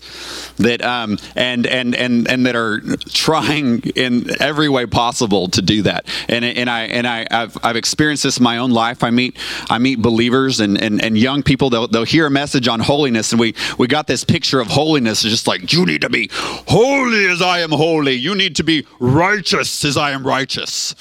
that 0.58 0.82
um, 0.82 1.18
and 1.36 1.68
and 1.68 1.94
and 1.94 2.28
and 2.30 2.46
that 2.46 2.56
are 2.56 2.80
trying 3.10 3.82
in 3.96 4.30
every 4.42 4.70
way 4.70 4.86
possible 4.86 5.50
to 5.50 5.62
do 5.62 5.82
that. 5.82 6.06
And 6.30 6.46
and 6.46 6.70
I 6.70 6.84
and 6.84 7.06
I 7.06 7.28
I've, 7.30 7.58
I've 7.62 7.76
experienced 7.76 8.24
this 8.24 8.38
in 8.38 8.44
my 8.44 8.58
own 8.58 8.72
life. 8.72 9.04
I 9.04 9.10
meet 9.10 9.38
I 9.70 9.78
meet 9.78 10.02
believers 10.02 10.62
and 10.62 10.82
and, 10.82 11.04
and 11.04 11.18
young 11.18 11.44
people. 11.44 11.70
They'll 11.70 11.88
they'll 11.88 12.06
hear 12.06 12.28
a 12.28 12.32
message 12.32 12.70
on 12.70 12.80
holiness, 12.80 13.34
and 13.34 13.42
we 13.42 13.56
we 13.78 13.88
got 13.88 14.08
this 14.08 14.24
picture 14.24 14.62
of 14.62 14.68
holiness, 14.68 15.22
just 15.22 15.48
like 15.48 15.74
you 15.74 15.86
need 15.86 16.02
to 16.02 16.10
be 16.10 16.30
holy 16.32 17.26
as 17.28 17.42
I 17.42 17.60
am 17.60 17.72
holy. 17.72 18.14
You 18.14 18.36
need 18.36 18.56
to 18.56 18.64
be 18.64 18.86
righteous 19.00 19.84
as 19.84 19.98
I 19.98 20.12
am 20.12 20.26
righteous. 20.26 20.96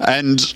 And 0.00 0.54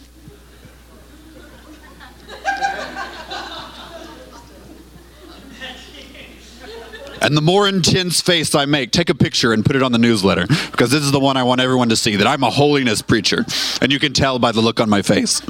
And 7.20 7.36
the 7.36 7.42
more 7.42 7.68
intense 7.68 8.20
face 8.20 8.54
I 8.54 8.64
make, 8.64 8.90
take 8.92 9.10
a 9.10 9.14
picture 9.14 9.52
and 9.52 9.64
put 9.64 9.76
it 9.76 9.82
on 9.82 9.92
the 9.92 9.98
newsletter 9.98 10.46
because 10.46 10.90
this 10.90 11.02
is 11.02 11.10
the 11.10 11.20
one 11.20 11.36
I 11.36 11.42
want 11.42 11.60
everyone 11.60 11.88
to 11.88 11.96
see 11.96 12.16
that 12.16 12.26
I'm 12.26 12.42
a 12.42 12.50
holiness 12.50 13.02
preacher. 13.02 13.44
And 13.82 13.92
you 13.92 13.98
can 13.98 14.12
tell 14.12 14.38
by 14.38 14.52
the 14.52 14.60
look 14.60 14.80
on 14.80 14.88
my 14.88 15.02
face. 15.02 15.42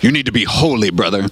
you 0.00 0.12
need 0.12 0.26
to 0.26 0.32
be 0.32 0.44
holy, 0.44 0.90
brother. 0.90 1.28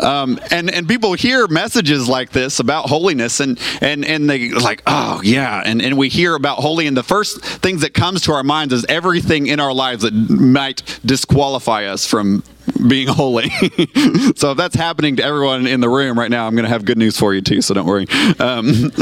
Um, 0.00 0.40
and 0.50 0.70
and 0.70 0.88
people 0.88 1.12
hear 1.14 1.46
messages 1.46 2.08
like 2.08 2.30
this 2.30 2.60
about 2.60 2.88
holiness, 2.88 3.40
and 3.40 3.58
and 3.80 4.04
and 4.04 4.28
they 4.28 4.50
like, 4.50 4.82
oh 4.86 5.20
yeah, 5.22 5.62
and 5.64 5.82
and 5.82 5.96
we 5.96 6.08
hear 6.08 6.34
about 6.34 6.58
holy, 6.58 6.86
and 6.86 6.96
the 6.96 7.02
first 7.02 7.40
things 7.40 7.82
that 7.82 7.94
comes 7.94 8.22
to 8.22 8.32
our 8.32 8.42
minds 8.42 8.72
is 8.72 8.84
everything 8.88 9.46
in 9.46 9.60
our 9.60 9.72
lives 9.72 10.02
that 10.02 10.14
might 10.14 10.82
disqualify 11.04 11.84
us 11.84 12.06
from 12.06 12.42
being 12.88 13.08
holy. 13.08 13.48
so 14.36 14.52
if 14.52 14.56
that's 14.56 14.74
happening 14.74 15.16
to 15.16 15.24
everyone 15.24 15.66
in 15.66 15.80
the 15.80 15.88
room 15.88 16.18
right 16.18 16.30
now, 16.30 16.46
I'm 16.46 16.54
going 16.54 16.64
to 16.64 16.70
have 16.70 16.84
good 16.84 16.98
news 16.98 17.18
for 17.18 17.34
you 17.34 17.40
too. 17.40 17.62
So 17.62 17.74
don't 17.74 17.86
worry. 17.86 18.06
Um, 18.38 18.92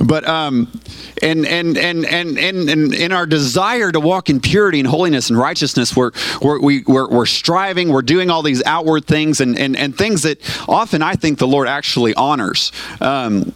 but 0.06 0.26
um, 0.26 0.68
and 1.22 1.46
and 1.46 1.76
and 1.76 2.06
and 2.06 2.38
and 2.38 2.94
in 2.94 3.12
our 3.12 3.26
desire 3.26 3.92
to 3.92 4.00
walk 4.00 4.30
in 4.30 4.40
purity 4.40 4.78
and 4.80 4.88
holiness 4.88 5.30
and 5.30 5.38
righteousness, 5.38 5.96
we're 5.96 6.12
we're 6.40 6.60
we, 6.60 6.82
we're, 6.86 7.08
we're 7.08 7.26
striving. 7.26 7.90
We're 7.90 8.02
doing 8.02 8.30
all 8.30 8.42
these 8.42 8.62
outward 8.64 9.06
things 9.06 9.27
and 9.40 9.58
and 9.58 9.76
and 9.76 9.96
things 9.96 10.22
that 10.22 10.38
often 10.68 11.02
I 11.02 11.14
think 11.14 11.38
the 11.38 11.46
Lord 11.46 11.68
actually 11.68 12.14
honors. 12.14 12.72
Um, 13.00 13.54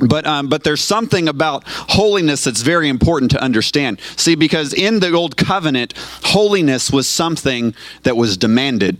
but 0.00 0.26
um, 0.26 0.48
but 0.48 0.62
there's 0.62 0.82
something 0.82 1.28
about 1.28 1.64
holiness 1.66 2.44
that's 2.44 2.62
very 2.62 2.88
important 2.88 3.32
to 3.32 3.42
understand. 3.42 4.00
See, 4.16 4.36
because 4.36 4.72
in 4.72 5.00
the 5.00 5.12
old 5.12 5.36
covenant, 5.36 5.94
holiness 5.96 6.92
was 6.92 7.08
something 7.08 7.74
that 8.04 8.16
was 8.16 8.36
demanded 8.36 8.98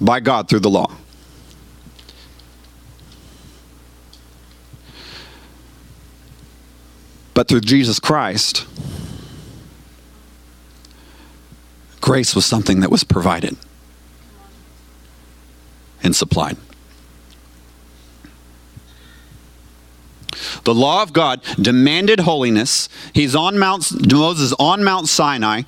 by 0.00 0.20
God 0.20 0.48
through 0.48 0.60
the 0.60 0.70
law. 0.70 0.92
But 7.32 7.48
through 7.48 7.60
Jesus 7.60 8.00
Christ, 8.00 8.66
grace 12.00 12.34
was 12.34 12.44
something 12.44 12.80
that 12.80 12.90
was 12.90 13.04
provided 13.04 13.56
and 16.02 16.14
supplied. 16.14 16.56
The 20.64 20.74
law 20.74 21.02
of 21.02 21.12
God 21.12 21.42
demanded 21.60 22.20
holiness. 22.20 22.88
He's 23.12 23.34
on 23.34 23.58
Mount 23.58 24.12
Moses 24.12 24.54
on 24.58 24.84
Mount 24.84 25.08
Sinai, 25.08 25.62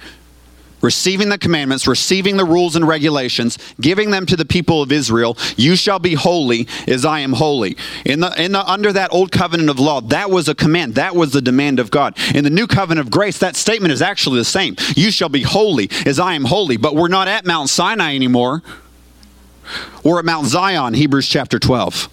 receiving 0.81 1.29
the 1.29 1.39
commandments, 1.39 1.87
receiving 1.87 2.37
the 2.37 2.45
rules 2.45 2.77
and 2.77 2.87
regulations, 2.87 3.59
giving 3.81 4.11
them 4.11 4.27
to 4.27 4.37
the 4.37 4.45
people 4.45 4.83
of 4.83 4.93
Israel. 4.93 5.37
You 5.57 5.77
shall 5.77 5.99
be 5.99 6.15
holy 6.15 6.69
as 6.87 7.05
I 7.05 7.21
am 7.21 7.33
holy. 7.33 7.77
In 8.05 8.21
the, 8.21 8.43
in 8.43 8.53
the 8.53 8.65
under 8.71 8.93
that 8.93 9.13
old 9.13 9.33
covenant 9.33 9.71
of 9.71 9.79
law, 9.79 10.01
that 10.03 10.31
was 10.31 10.49
a 10.49 10.55
command. 10.55 10.95
That 10.95 11.15
was 11.17 11.33
the 11.33 11.43
demand 11.43 11.81
of 11.81 11.91
God. 11.91 12.17
In 12.35 12.45
the 12.45 12.51
new 12.51 12.67
covenant 12.67 13.07
of 13.07 13.11
grace, 13.11 13.39
that 13.39 13.57
statement 13.57 13.93
is 13.93 14.03
actually 14.03 14.39
the 14.39 14.45
same. 14.45 14.77
You 14.97 15.11
shall 15.11 15.29
be 15.29 15.43
holy 15.43 15.91
as 16.07 16.19
I 16.19 16.35
am 16.35 16.45
holy. 16.45 16.77
But 16.77 16.95
we're 16.95 17.09
not 17.09 17.29
at 17.29 17.45
Mount 17.45 17.69
Sinai 17.69 18.15
anymore. 18.15 18.63
We're 20.05 20.19
at 20.19 20.25
Mount 20.25 20.47
Zion, 20.47 20.95
Hebrews 20.95 21.29
chapter 21.29 21.59
12 21.59 22.09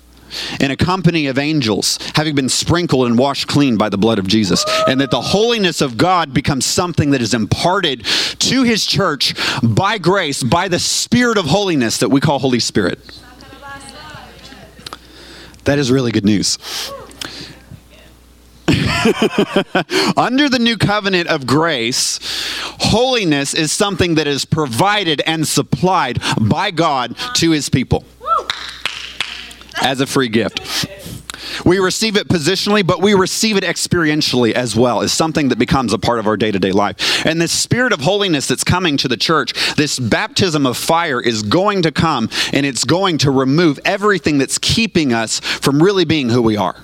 in 0.59 0.71
a 0.71 0.75
company 0.75 1.27
of 1.27 1.37
angels, 1.37 1.99
having 2.15 2.35
been 2.35 2.49
sprinkled 2.49 3.07
and 3.07 3.17
washed 3.17 3.47
clean 3.47 3.77
by 3.77 3.89
the 3.89 3.97
blood 3.97 4.19
of 4.19 4.27
Jesus. 4.27 4.65
And 4.87 4.99
that 5.01 5.11
the 5.11 5.21
holiness 5.21 5.81
of 5.81 5.97
God 5.97 6.33
becomes 6.33 6.65
something 6.65 7.11
that 7.11 7.21
is 7.21 7.33
imparted 7.33 8.05
to 8.05 8.63
his 8.63 8.85
church 8.85 9.33
by 9.63 9.97
grace, 9.97 10.43
by 10.43 10.67
the 10.67 10.79
Spirit 10.79 11.37
of 11.37 11.45
holiness 11.45 11.97
that 11.99 12.09
we 12.09 12.19
call 12.19 12.39
Holy 12.39 12.59
Spirit. 12.59 12.99
That 15.63 15.79
is 15.79 15.91
really 15.91 16.11
good 16.11 16.25
news. 16.25 16.57
Under 20.17 20.49
the 20.49 20.59
new 20.59 20.77
covenant 20.77 21.27
of 21.27 21.45
grace, 21.45 22.19
holiness 22.79 23.53
is 23.53 23.71
something 23.71 24.15
that 24.15 24.27
is 24.27 24.45
provided 24.45 25.21
and 25.25 25.47
supplied 25.47 26.19
by 26.39 26.71
God 26.71 27.15
to 27.35 27.51
his 27.51 27.69
people 27.69 28.05
as 29.81 30.01
a 30.01 30.07
free 30.07 30.29
gift. 30.29 30.87
We 31.65 31.79
receive 31.79 32.17
it 32.17 32.27
positionally, 32.27 32.85
but 32.85 33.01
we 33.01 33.13
receive 33.13 33.57
it 33.57 33.63
experientially 33.63 34.51
as 34.51 34.75
well 34.75 35.01
as 35.01 35.11
something 35.11 35.49
that 35.49 35.57
becomes 35.57 35.93
a 35.93 35.99
part 35.99 36.19
of 36.19 36.27
our 36.27 36.37
day 36.37 36.51
to 36.51 36.59
day 36.59 36.71
life. 36.71 37.25
And 37.25 37.41
this 37.41 37.51
spirit 37.51 37.93
of 37.93 38.01
holiness 38.01 38.47
that's 38.47 38.63
coming 38.63 38.97
to 38.97 39.07
the 39.07 39.17
church, 39.17 39.53
this 39.75 39.99
baptism 39.99 40.65
of 40.65 40.77
fire 40.77 41.21
is 41.21 41.43
going 41.43 41.81
to 41.83 41.91
come 41.91 42.29
and 42.53 42.65
it's 42.65 42.83
going 42.83 43.17
to 43.19 43.31
remove 43.31 43.79
everything 43.85 44.37
that's 44.37 44.57
keeping 44.57 45.13
us 45.13 45.39
from 45.39 45.81
really 45.81 46.05
being 46.05 46.29
who 46.29 46.41
we 46.41 46.57
are. 46.57 46.75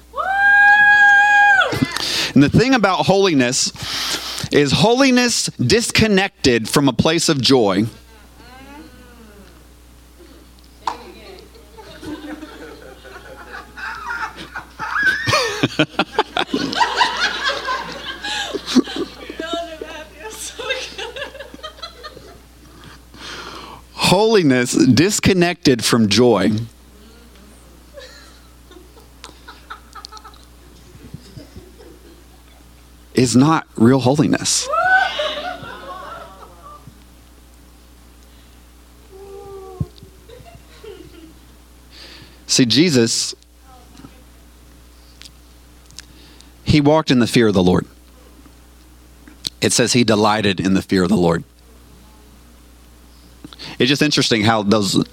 And 2.33 2.41
the 2.41 2.49
thing 2.49 2.73
about 2.73 3.05
holiness 3.05 3.71
is 4.51 4.71
holiness 4.71 5.47
disconnected 5.57 6.67
from 6.67 6.89
a 6.89 6.93
place 6.93 7.29
of 7.29 7.41
joy 7.41 7.85
Holiness 23.93 24.73
disconnected 24.73 25.83
from 25.83 26.09
joy. 26.09 26.51
Is 33.13 33.35
not 33.35 33.67
real 33.75 33.99
holiness. 33.99 34.67
See, 42.47 42.65
Jesus 42.65 43.35
He 46.73 46.81
walked 46.81 47.11
in 47.11 47.19
the 47.19 47.27
fear 47.27 47.45
of 47.49 47.53
the 47.53 47.61
Lord. 47.61 47.85
It 49.61 49.71
says 49.73 49.93
he 49.93 50.03
delighted 50.03 50.59
in 50.59 50.73
the 50.73 50.81
fear 50.81 51.03
of 51.03 51.09
the 51.09 51.15
Lord. 51.15 51.43
It's 53.77 53.89
just 53.89 54.01
interesting 54.01 54.41
how 54.41 54.63
those 54.63 55.07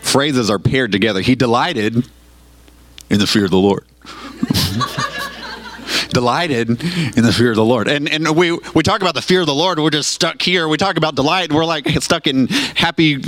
phrases 0.00 0.50
are 0.50 0.58
paired 0.58 0.90
together. 0.90 1.20
He 1.20 1.36
delighted 1.36 2.08
in 3.08 3.20
the 3.20 3.28
fear 3.28 3.44
of 3.44 3.52
the 3.52 3.58
Lord. 3.58 3.84
delighted 6.14 6.70
in 6.70 7.22
the 7.22 7.32
fear 7.32 7.50
of 7.50 7.56
the 7.56 7.64
Lord. 7.64 7.88
And 7.88 8.08
and 8.08 8.34
we 8.34 8.58
we 8.74 8.82
talk 8.82 9.02
about 9.02 9.14
the 9.14 9.20
fear 9.20 9.40
of 9.40 9.46
the 9.46 9.54
Lord, 9.54 9.78
we're 9.78 9.90
just 9.90 10.12
stuck 10.12 10.40
here. 10.40 10.66
We 10.66 10.78
talk 10.78 10.96
about 10.96 11.14
delight, 11.14 11.52
we're 11.52 11.66
like 11.66 11.86
stuck 12.02 12.26
in 12.26 12.46
happy 12.46 13.22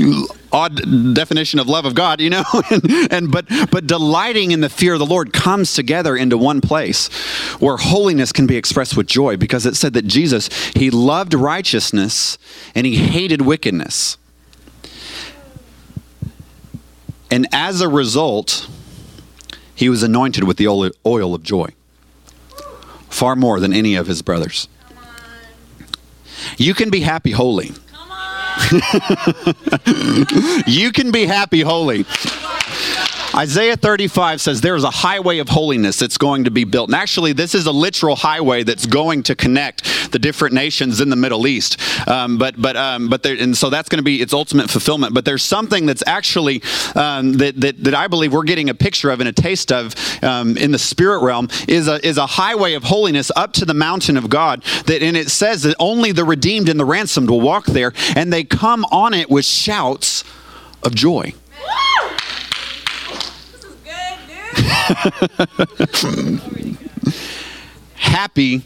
odd 0.52 1.14
definition 1.14 1.58
of 1.58 1.68
love 1.68 1.84
of 1.84 1.94
God, 1.94 2.20
you 2.20 2.30
know? 2.30 2.44
and, 2.70 3.12
and 3.12 3.30
but 3.30 3.46
but 3.70 3.86
delighting 3.86 4.52
in 4.52 4.60
the 4.62 4.70
fear 4.70 4.94
of 4.94 4.98
the 4.98 5.06
Lord 5.06 5.32
comes 5.32 5.74
together 5.74 6.16
into 6.16 6.38
one 6.38 6.62
place 6.62 7.08
where 7.60 7.76
holiness 7.76 8.32
can 8.32 8.46
be 8.46 8.56
expressed 8.56 8.96
with 8.96 9.06
joy 9.06 9.36
because 9.36 9.66
it 9.66 9.76
said 9.76 9.92
that 9.92 10.06
Jesus, 10.06 10.48
he 10.74 10.90
loved 10.90 11.34
righteousness 11.34 12.38
and 12.74 12.86
he 12.86 12.96
hated 12.96 13.42
wickedness. 13.42 14.16
And 17.30 17.48
as 17.52 17.80
a 17.80 17.88
result, 17.88 18.68
he 19.74 19.88
was 19.88 20.02
anointed 20.02 20.44
with 20.44 20.56
the 20.56 20.68
oil 20.68 21.34
of 21.34 21.42
joy 21.42 21.75
far 23.16 23.34
more 23.34 23.58
than 23.60 23.72
any 23.72 23.94
of 23.94 24.06
his 24.06 24.20
brothers. 24.22 24.68
You 26.58 26.74
can 26.74 26.90
be 26.90 27.00
happy 27.00 27.30
holy. 27.30 27.72
you 30.66 30.92
can 30.92 31.10
be 31.10 31.24
happy 31.24 31.62
holy. 31.62 32.04
Isaiah 33.34 33.76
35 33.76 34.40
says 34.40 34.60
there's 34.60 34.84
a 34.84 34.90
highway 34.90 35.38
of 35.38 35.48
holiness 35.48 35.98
that's 35.98 36.16
going 36.16 36.44
to 36.44 36.50
be 36.50 36.64
built. 36.64 36.88
And 36.88 36.94
actually, 36.94 37.32
this 37.32 37.54
is 37.54 37.66
a 37.66 37.72
literal 37.72 38.16
highway 38.16 38.62
that's 38.62 38.86
going 38.86 39.22
to 39.24 39.34
connect 39.34 40.12
the 40.12 40.18
different 40.18 40.54
nations 40.54 41.00
in 41.00 41.10
the 41.10 41.16
Middle 41.16 41.46
East. 41.46 41.78
Um, 42.08 42.38
but 42.38 42.60
but 42.60 42.76
um, 42.76 43.08
but 43.08 43.22
there, 43.22 43.36
and 43.36 43.56
so 43.56 43.70
that's 43.70 43.88
going 43.88 43.98
to 43.98 44.04
be 44.04 44.22
its 44.22 44.32
ultimate 44.32 44.70
fulfillment. 44.70 45.14
But 45.14 45.24
there's 45.24 45.42
something 45.42 45.86
that's 45.86 46.02
actually 46.06 46.62
um, 46.94 47.34
that, 47.34 47.60
that 47.60 47.84
that 47.84 47.94
I 47.94 48.06
believe 48.06 48.32
we're 48.32 48.44
getting 48.44 48.70
a 48.70 48.74
picture 48.74 49.10
of 49.10 49.20
and 49.20 49.28
a 49.28 49.32
taste 49.32 49.72
of 49.72 49.94
um, 50.22 50.56
in 50.56 50.72
the 50.72 50.78
spirit 50.78 51.22
realm 51.22 51.48
is 51.68 51.88
a 51.88 52.04
is 52.06 52.18
a 52.18 52.26
highway 52.26 52.74
of 52.74 52.84
holiness 52.84 53.30
up 53.36 53.52
to 53.54 53.64
the 53.64 53.74
mountain 53.74 54.16
of 54.16 54.30
God. 54.30 54.62
That 54.86 55.02
and 55.02 55.16
it 55.16 55.30
says 55.30 55.62
that 55.64 55.76
only 55.78 56.12
the 56.12 56.24
redeemed 56.24 56.68
and 56.68 56.78
the 56.78 56.84
ransomed 56.84 57.30
will 57.30 57.40
walk 57.40 57.66
there, 57.66 57.92
and 58.14 58.32
they 58.32 58.44
come 58.44 58.84
on 58.86 59.14
it 59.14 59.28
with 59.30 59.44
shouts 59.44 60.24
of 60.82 60.94
joy. 60.94 61.34
happy, 67.94 68.62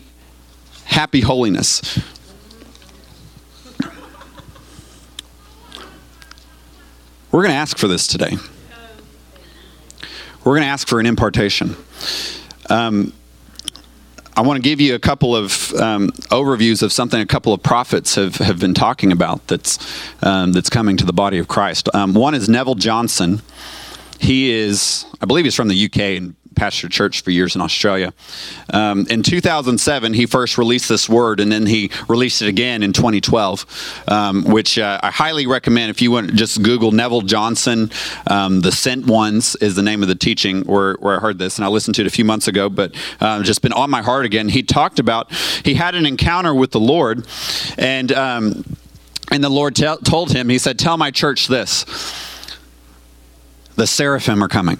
happy 0.84 1.20
holiness. 1.20 1.98
We're 7.30 7.42
going 7.42 7.52
to 7.52 7.58
ask 7.58 7.78
for 7.78 7.86
this 7.86 8.06
today. 8.06 8.36
We're 10.42 10.54
going 10.54 10.62
to 10.62 10.68
ask 10.68 10.88
for 10.88 11.00
an 11.00 11.06
impartation. 11.06 11.76
Um, 12.68 13.12
I 14.36 14.42
want 14.42 14.56
to 14.56 14.62
give 14.62 14.80
you 14.80 14.94
a 14.94 14.98
couple 14.98 15.36
of 15.36 15.74
um, 15.74 16.08
overviews 16.30 16.82
of 16.82 16.92
something 16.92 17.20
a 17.20 17.26
couple 17.26 17.52
of 17.52 17.62
prophets 17.62 18.14
have, 18.14 18.36
have 18.36 18.58
been 18.58 18.74
talking 18.74 19.12
about 19.12 19.46
that's, 19.48 19.78
um, 20.22 20.52
that's 20.52 20.70
coming 20.70 20.96
to 20.96 21.04
the 21.04 21.12
body 21.12 21.38
of 21.38 21.46
Christ. 21.46 21.94
Um, 21.94 22.14
one 22.14 22.34
is 22.34 22.48
Neville 22.48 22.74
Johnson. 22.74 23.42
He 24.20 24.52
is, 24.52 25.06
I 25.20 25.26
believe 25.26 25.44
he's 25.44 25.54
from 25.54 25.68
the 25.68 25.84
UK 25.86 25.98
and 26.18 26.36
pastored 26.54 26.90
church 26.90 27.22
for 27.22 27.30
years 27.30 27.54
in 27.54 27.62
Australia. 27.62 28.12
Um, 28.72 29.06
in 29.08 29.22
2007, 29.22 30.12
he 30.12 30.26
first 30.26 30.58
released 30.58 30.90
this 30.90 31.08
word, 31.08 31.40
and 31.40 31.50
then 31.50 31.64
he 31.64 31.90
released 32.06 32.42
it 32.42 32.48
again 32.48 32.82
in 32.82 32.92
2012, 32.92 34.04
um, 34.08 34.44
which 34.44 34.78
uh, 34.78 35.00
I 35.02 35.10
highly 35.10 35.46
recommend. 35.46 35.88
If 35.90 36.02
you 36.02 36.10
want, 36.10 36.34
just 36.34 36.62
Google 36.62 36.92
Neville 36.92 37.22
Johnson, 37.22 37.90
um, 38.26 38.60
"The 38.60 38.72
Sent 38.72 39.06
Ones" 39.06 39.56
is 39.56 39.74
the 39.74 39.82
name 39.82 40.02
of 40.02 40.08
the 40.08 40.14
teaching 40.14 40.62
where, 40.64 40.94
where 40.96 41.16
I 41.16 41.20
heard 41.20 41.38
this, 41.38 41.56
and 41.56 41.64
I 41.64 41.68
listened 41.68 41.94
to 41.94 42.02
it 42.02 42.06
a 42.06 42.10
few 42.10 42.26
months 42.26 42.46
ago, 42.46 42.68
but 42.68 42.94
uh, 43.20 43.42
just 43.42 43.62
been 43.62 43.72
on 43.72 43.88
my 43.88 44.02
heart 44.02 44.26
again. 44.26 44.50
He 44.50 44.62
talked 44.62 44.98
about 44.98 45.32
he 45.64 45.74
had 45.74 45.94
an 45.94 46.04
encounter 46.04 46.54
with 46.54 46.72
the 46.72 46.80
Lord, 46.80 47.26
and 47.78 48.12
um, 48.12 48.76
and 49.32 49.42
the 49.42 49.48
Lord 49.48 49.76
t- 49.76 49.96
told 50.04 50.32
him, 50.32 50.50
He 50.50 50.58
said, 50.58 50.78
"Tell 50.78 50.98
my 50.98 51.10
church 51.10 51.48
this." 51.48 51.86
The 53.80 53.86
seraphim 53.86 54.44
are 54.44 54.48
coming. 54.48 54.78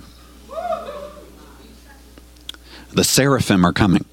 The 2.93 3.03
seraphim 3.03 3.65
are 3.65 3.73
coming. 3.73 4.05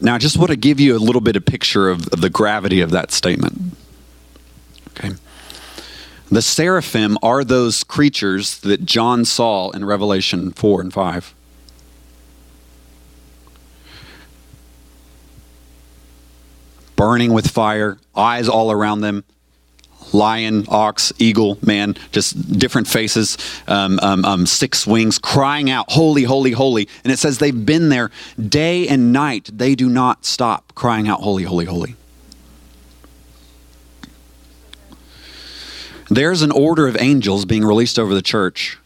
Now, 0.00 0.14
I 0.14 0.18
just 0.18 0.38
want 0.38 0.50
to 0.50 0.56
give 0.56 0.78
you 0.78 0.96
a 0.96 1.00
little 1.00 1.20
bit 1.20 1.34
of 1.34 1.44
picture 1.44 1.90
of, 1.90 2.06
of 2.12 2.20
the 2.20 2.30
gravity 2.30 2.80
of 2.80 2.92
that 2.92 3.10
statement. 3.10 3.76
Okay. 4.90 5.14
The 6.30 6.40
seraphim 6.40 7.18
are 7.24 7.42
those 7.42 7.82
creatures 7.82 8.60
that 8.60 8.84
John 8.84 9.24
saw 9.24 9.70
in 9.70 9.84
Revelation 9.84 10.52
4 10.52 10.80
and 10.80 10.94
5. 10.94 11.34
Burning 17.00 17.32
with 17.32 17.48
fire, 17.48 17.96
eyes 18.14 18.46
all 18.46 18.70
around 18.70 19.00
them, 19.00 19.24
lion, 20.12 20.66
ox, 20.68 21.14
eagle, 21.18 21.56
man, 21.62 21.96
just 22.12 22.58
different 22.58 22.86
faces, 22.86 23.38
um, 23.66 23.98
um, 24.02 24.22
um, 24.26 24.44
six 24.44 24.86
wings, 24.86 25.18
crying 25.18 25.70
out, 25.70 25.90
Holy, 25.92 26.24
holy, 26.24 26.50
holy. 26.50 26.90
And 27.02 27.10
it 27.10 27.18
says 27.18 27.38
they've 27.38 27.64
been 27.64 27.88
there 27.88 28.10
day 28.38 28.86
and 28.86 29.14
night. 29.14 29.48
They 29.50 29.74
do 29.74 29.88
not 29.88 30.26
stop 30.26 30.74
crying 30.74 31.08
out, 31.08 31.22
Holy, 31.22 31.44
holy, 31.44 31.64
holy. 31.64 31.96
There's 36.10 36.42
an 36.42 36.52
order 36.52 36.86
of 36.86 36.98
angels 37.00 37.46
being 37.46 37.64
released 37.64 37.98
over 37.98 38.12
the 38.12 38.20
church 38.20 38.76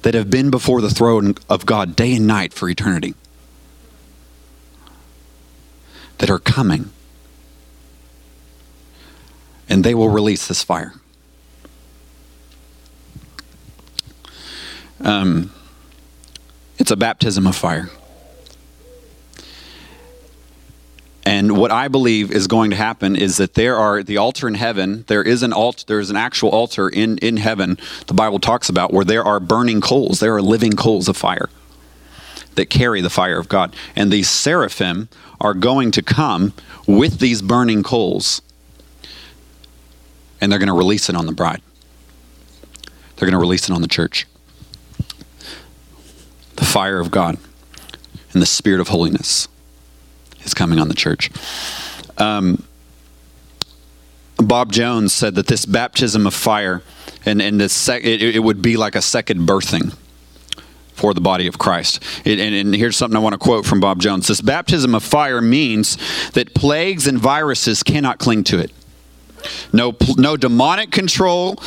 that 0.00 0.14
have 0.14 0.30
been 0.30 0.50
before 0.50 0.80
the 0.80 0.88
throne 0.88 1.34
of 1.50 1.66
God 1.66 1.94
day 1.94 2.14
and 2.14 2.26
night 2.26 2.54
for 2.54 2.70
eternity 2.70 3.14
that 6.22 6.30
are 6.30 6.38
coming. 6.38 6.88
And 9.68 9.82
they 9.82 9.92
will 9.92 10.08
release 10.08 10.46
this 10.46 10.62
fire. 10.62 10.94
Um, 15.00 15.50
it's 16.78 16.92
a 16.92 16.96
baptism 16.96 17.44
of 17.44 17.56
fire. 17.56 17.90
And 21.24 21.56
what 21.56 21.72
I 21.72 21.88
believe 21.88 22.30
is 22.30 22.46
going 22.46 22.70
to 22.70 22.76
happen 22.76 23.16
is 23.16 23.38
that 23.38 23.54
there 23.54 23.74
are 23.76 24.04
the 24.04 24.18
altar 24.18 24.46
in 24.46 24.54
heaven. 24.54 25.04
There 25.08 25.24
is 25.24 25.42
an 25.42 25.52
altar. 25.52 25.82
There 25.88 25.98
is 25.98 26.10
an 26.10 26.16
actual 26.16 26.50
altar 26.50 26.88
in 26.88 27.18
in 27.18 27.38
heaven. 27.38 27.78
The 28.06 28.14
Bible 28.14 28.38
talks 28.38 28.68
about 28.68 28.92
where 28.92 29.04
there 29.04 29.24
are 29.24 29.40
burning 29.40 29.80
coals. 29.80 30.20
There 30.20 30.36
are 30.36 30.42
living 30.42 30.74
coals 30.74 31.08
of 31.08 31.16
fire 31.16 31.48
that 32.54 32.66
carry 32.66 33.00
the 33.00 33.10
fire 33.10 33.38
of 33.38 33.48
God. 33.48 33.74
And 33.96 34.12
these 34.12 34.28
seraphim 34.28 35.08
are 35.42 35.54
going 35.54 35.90
to 35.90 36.02
come 36.02 36.54
with 36.86 37.18
these 37.18 37.42
burning 37.42 37.82
coals 37.82 38.40
and 40.40 40.50
they're 40.50 40.58
going 40.58 40.68
to 40.68 40.72
release 40.72 41.08
it 41.08 41.16
on 41.16 41.26
the 41.26 41.32
bride. 41.32 41.60
They're 43.16 43.26
going 43.28 43.32
to 43.32 43.38
release 43.38 43.68
it 43.68 43.72
on 43.72 43.82
the 43.82 43.88
church. 43.88 44.26
The 46.56 46.64
fire 46.64 47.00
of 47.00 47.10
God 47.10 47.36
and 48.32 48.40
the 48.40 48.46
spirit 48.46 48.80
of 48.80 48.88
holiness 48.88 49.48
is 50.44 50.54
coming 50.54 50.78
on 50.78 50.88
the 50.88 50.94
church. 50.94 51.30
Um, 52.18 52.64
Bob 54.36 54.72
Jones 54.72 55.12
said 55.12 55.34
that 55.34 55.48
this 55.48 55.66
baptism 55.66 56.26
of 56.26 56.34
fire 56.34 56.82
and, 57.26 57.42
and 57.42 57.60
this 57.60 57.72
sec- 57.72 58.04
it, 58.04 58.22
it 58.22 58.40
would 58.40 58.62
be 58.62 58.76
like 58.76 58.94
a 58.94 59.02
second 59.02 59.40
birthing 59.40 59.94
for 61.02 61.12
the 61.12 61.20
body 61.20 61.48
of 61.48 61.58
Christ. 61.58 62.00
It, 62.24 62.38
and, 62.38 62.54
and 62.54 62.72
here's 62.76 62.96
something 62.96 63.16
I 63.16 63.18
want 63.18 63.32
to 63.32 63.38
quote 63.38 63.66
from 63.66 63.80
Bob 63.80 64.00
Jones. 64.00 64.28
This 64.28 64.40
baptism 64.40 64.94
of 64.94 65.02
fire 65.02 65.40
means 65.40 65.98
that 66.30 66.54
plagues 66.54 67.08
and 67.08 67.18
viruses 67.18 67.82
cannot 67.82 68.20
cling 68.20 68.44
to 68.44 68.60
it. 68.60 68.70
No, 69.72 69.96
no 70.16 70.36
demonic 70.36 70.92
control, 70.92 71.60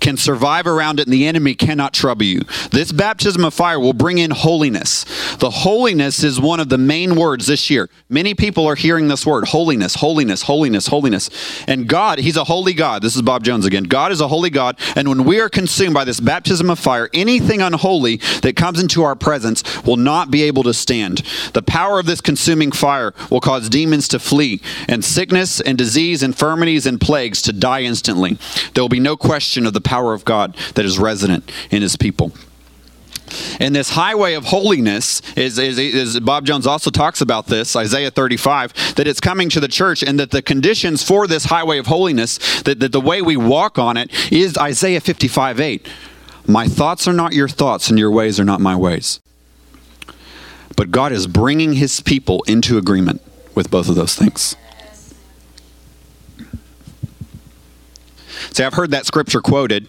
can 0.00 0.16
survive 0.16 0.66
around 0.66 1.00
it 1.00 1.06
and 1.06 1.12
the 1.12 1.26
enemy 1.26 1.54
cannot 1.54 1.92
trouble 1.92 2.24
you. 2.24 2.40
This 2.70 2.92
baptism 2.92 3.44
of 3.44 3.54
fire 3.54 3.80
will 3.80 3.92
bring 3.92 4.18
in 4.18 4.30
holiness. 4.30 5.04
The 5.36 5.50
holiness 5.50 6.22
is 6.22 6.40
one 6.40 6.60
of 6.60 6.68
the 6.68 6.78
main 6.78 7.14
words 7.14 7.46
this 7.46 7.70
year. 7.70 7.88
Many 8.08 8.34
people 8.34 8.66
are 8.66 8.74
hearing 8.74 9.08
this 9.08 9.26
word 9.26 9.48
holiness, 9.48 9.96
holiness, 9.96 10.42
holiness, 10.42 10.86
holiness. 10.86 11.30
And 11.66 11.88
God, 11.88 12.18
He's 12.18 12.36
a 12.36 12.44
holy 12.44 12.74
God. 12.74 13.02
This 13.02 13.16
is 13.16 13.22
Bob 13.22 13.44
Jones 13.44 13.66
again. 13.66 13.84
God 13.84 14.12
is 14.12 14.20
a 14.20 14.28
holy 14.28 14.50
God. 14.50 14.78
And 14.96 15.08
when 15.08 15.24
we 15.24 15.40
are 15.40 15.48
consumed 15.48 15.94
by 15.94 16.04
this 16.04 16.20
baptism 16.20 16.70
of 16.70 16.78
fire, 16.78 17.08
anything 17.12 17.60
unholy 17.60 18.16
that 18.42 18.56
comes 18.56 18.80
into 18.80 19.02
our 19.02 19.16
presence 19.16 19.84
will 19.84 19.96
not 19.96 20.30
be 20.30 20.42
able 20.42 20.62
to 20.64 20.74
stand. 20.74 21.22
The 21.52 21.62
power 21.62 21.98
of 21.98 22.06
this 22.06 22.20
consuming 22.20 22.72
fire 22.72 23.14
will 23.30 23.40
cause 23.40 23.68
demons 23.68 24.08
to 24.08 24.18
flee, 24.18 24.60
and 24.88 25.04
sickness 25.04 25.60
and 25.60 25.76
disease, 25.76 26.22
infirmities 26.22 26.86
and 26.86 27.00
plagues 27.00 27.42
to 27.42 27.52
die 27.52 27.82
instantly. 27.82 28.38
There 28.74 28.82
will 28.82 28.88
be 28.88 29.00
no 29.00 29.16
question 29.16 29.66
of 29.66 29.72
the 29.72 29.80
power 29.88 30.12
of 30.12 30.24
God 30.24 30.54
that 30.74 30.84
is 30.84 30.98
resident 30.98 31.50
in 31.70 31.80
his 31.80 31.96
people. 31.96 32.32
And 33.58 33.74
this 33.74 33.90
highway 33.90 34.34
of 34.34 34.44
holiness 34.44 35.20
is, 35.36 35.58
is, 35.58 35.78
is, 35.78 36.20
Bob 36.20 36.44
Jones 36.44 36.66
also 36.66 36.90
talks 36.90 37.20
about 37.20 37.46
this, 37.46 37.74
Isaiah 37.74 38.10
35, 38.10 38.94
that 38.96 39.06
it's 39.06 39.20
coming 39.20 39.48
to 39.50 39.60
the 39.60 39.68
church 39.68 40.02
and 40.02 40.20
that 40.20 40.30
the 40.30 40.42
conditions 40.42 41.02
for 41.02 41.26
this 41.26 41.46
highway 41.46 41.78
of 41.78 41.86
holiness, 41.86 42.62
that, 42.62 42.80
that 42.80 42.92
the 42.92 43.00
way 43.00 43.22
we 43.22 43.36
walk 43.36 43.78
on 43.78 43.96
it 43.96 44.10
is 44.32 44.56
Isaiah 44.58 45.00
55 45.00 45.60
8. 45.60 45.88
My 46.46 46.66
thoughts 46.66 47.06
are 47.08 47.12
not 47.12 47.34
your 47.34 47.48
thoughts, 47.48 47.90
and 47.90 47.98
your 47.98 48.10
ways 48.10 48.40
are 48.40 48.44
not 48.44 48.60
my 48.60 48.76
ways. 48.76 49.20
But 50.76 50.90
God 50.90 51.12
is 51.12 51.26
bringing 51.26 51.74
his 51.74 52.00
people 52.00 52.42
into 52.46 52.78
agreement 52.78 53.20
with 53.54 53.70
both 53.70 53.88
of 53.88 53.96
those 53.96 54.14
things. 54.14 54.56
See, 58.52 58.64
I've 58.64 58.74
heard 58.74 58.90
that 58.90 59.06
scripture 59.06 59.40
quoted. 59.40 59.88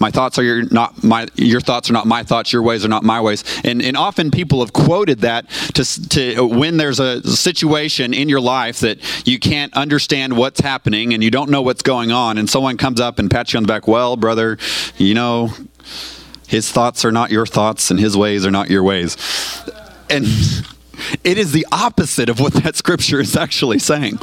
My 0.00 0.10
thoughts 0.10 0.38
are 0.38 0.42
your 0.42 0.62
not 0.62 1.04
my 1.04 1.28
your 1.36 1.60
thoughts 1.60 1.90
are 1.90 1.92
not 1.92 2.06
my 2.06 2.22
thoughts. 2.22 2.54
Your 2.54 2.62
ways 2.62 2.86
are 2.86 2.88
not 2.88 3.02
my 3.04 3.20
ways. 3.20 3.44
And 3.64 3.82
and 3.82 3.98
often 3.98 4.30
people 4.30 4.60
have 4.60 4.72
quoted 4.72 5.20
that 5.20 5.48
to 5.74 6.08
to 6.08 6.46
when 6.46 6.78
there's 6.78 6.98
a 7.00 7.22
situation 7.22 8.14
in 8.14 8.30
your 8.30 8.40
life 8.40 8.80
that 8.80 8.98
you 9.28 9.38
can't 9.38 9.74
understand 9.74 10.38
what's 10.38 10.60
happening 10.60 11.12
and 11.12 11.22
you 11.22 11.30
don't 11.30 11.50
know 11.50 11.60
what's 11.60 11.82
going 11.82 12.12
on, 12.12 12.38
and 12.38 12.48
someone 12.48 12.78
comes 12.78 12.98
up 12.98 13.18
and 13.18 13.30
pats 13.30 13.52
you 13.52 13.58
on 13.58 13.62
the 13.62 13.68
back. 13.68 13.86
Well, 13.86 14.16
brother, 14.16 14.56
you 14.96 15.12
know, 15.12 15.50
his 16.48 16.72
thoughts 16.72 17.04
are 17.04 17.12
not 17.12 17.30
your 17.30 17.44
thoughts, 17.44 17.90
and 17.90 18.00
his 18.00 18.16
ways 18.16 18.46
are 18.46 18.50
not 18.50 18.70
your 18.70 18.82
ways. 18.82 19.18
And 20.08 20.26
It 21.24 21.38
is 21.38 21.52
the 21.52 21.66
opposite 21.72 22.28
of 22.28 22.40
what 22.40 22.52
that 22.54 22.76
scripture 22.76 23.20
is 23.20 23.36
actually 23.36 23.78
saying. 23.78 24.18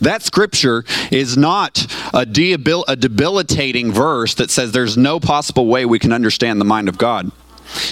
That 0.00 0.22
scripture 0.22 0.84
is 1.10 1.36
not 1.36 1.86
a, 2.12 2.26
debil- 2.26 2.84
a 2.88 2.96
debilitating 2.96 3.92
verse 3.92 4.34
that 4.34 4.50
says 4.50 4.72
there's 4.72 4.96
no 4.96 5.20
possible 5.20 5.66
way 5.66 5.84
we 5.84 5.98
can 5.98 6.12
understand 6.12 6.60
the 6.60 6.64
mind 6.64 6.88
of 6.88 6.98
God. 6.98 7.30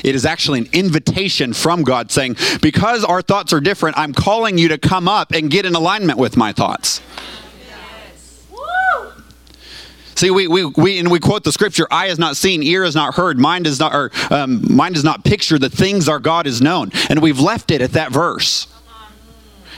It 0.05 0.15
is 0.15 0.25
actually 0.25 0.61
an 0.61 0.69
invitation 0.73 1.53
from 1.53 1.83
God 1.83 2.11
saying, 2.11 2.37
Because 2.61 3.05
our 3.05 3.23
thoughts 3.23 3.53
are 3.53 3.61
different, 3.61 3.99
I'm 3.99 4.13
calling 4.13 4.59
you 4.59 4.69
to 4.69 4.79
come 4.79 5.09
up 5.09 5.33
and 5.33 5.51
get 5.51 5.67
in 5.67 5.75
alignment 5.75 6.19
with 6.19 6.37
my 6.37 6.53
thoughts. 6.53 7.01
See, 10.23 10.31
we, 10.31 10.47
we, 10.47 10.65
we, 10.65 11.01
and 11.01 11.11
we 11.11 11.19
quote 11.19 11.43
the 11.43 11.51
scripture, 11.51 11.89
eye 11.91 12.07
has 12.07 12.17
not 12.17 12.37
seen, 12.37 12.63
ear 12.63 12.85
has 12.85 12.95
not 12.95 13.17
heard, 13.17 13.41
mind 13.41 13.65
does 13.65 13.81
not, 13.81 13.93
or, 13.93 14.13
um, 14.31 14.73
mind 14.73 14.95
does 14.95 15.03
not 15.03 15.25
picture 15.25 15.59
the 15.59 15.69
things 15.69 16.09
our 16.09 16.21
God 16.21 16.47
is 16.47 16.63
known. 16.63 16.93
And 17.11 17.21
we've 17.21 17.41
left 17.41 17.73
it 17.73 17.83
at 17.83 17.95
that 17.95 18.13
verse. 18.13 18.69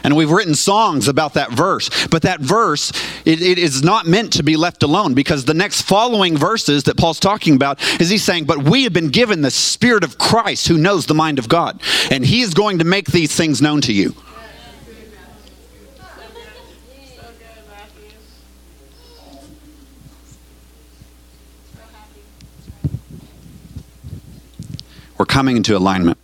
And 0.03 0.15
we've 0.15 0.31
written 0.31 0.55
songs 0.55 1.09
about 1.09 1.33
that 1.33 1.51
verse. 1.51 1.89
But 2.09 2.21
that 2.23 2.41
verse, 2.41 2.93
it, 3.25 3.41
it 3.41 3.59
is 3.59 3.83
not 3.83 4.05
meant 4.05 4.35
to 4.35 4.43
be 4.43 4.55
left 4.57 4.83
alone 4.83 5.15
because 5.15 5.47
the 5.47 5.55
next 5.55 5.81
following 5.81 6.37
verses 6.37 6.83
that 6.83 6.99
Paul's 6.99 7.21
talking 7.21 7.57
about 7.57 7.81
is 7.99 8.11
he's 8.11 8.23
saying, 8.23 8.45
But 8.45 8.65
we 8.65 8.85
have 8.85 8.93
been 8.93 9.09
given 9.09 9.41
the 9.41 9.51
Spirit 9.51 10.05
of 10.05 10.19
Christ 10.19 10.69
who 10.69 10.77
knows 10.77 11.07
the 11.07 11.15
mind 11.15 11.39
of 11.39 11.49
God. 11.49 11.81
And 12.11 12.23
he 12.23 12.43
is 12.43 12.53
going 12.53 12.81
to 12.81 12.85
make 12.85 13.07
these 13.07 13.35
things 13.35 13.63
known 13.63 13.81
to 13.81 13.95
you. 13.95 14.15
We're 25.19 25.27
coming 25.27 25.57
into 25.57 25.77
alignment. 25.77 26.19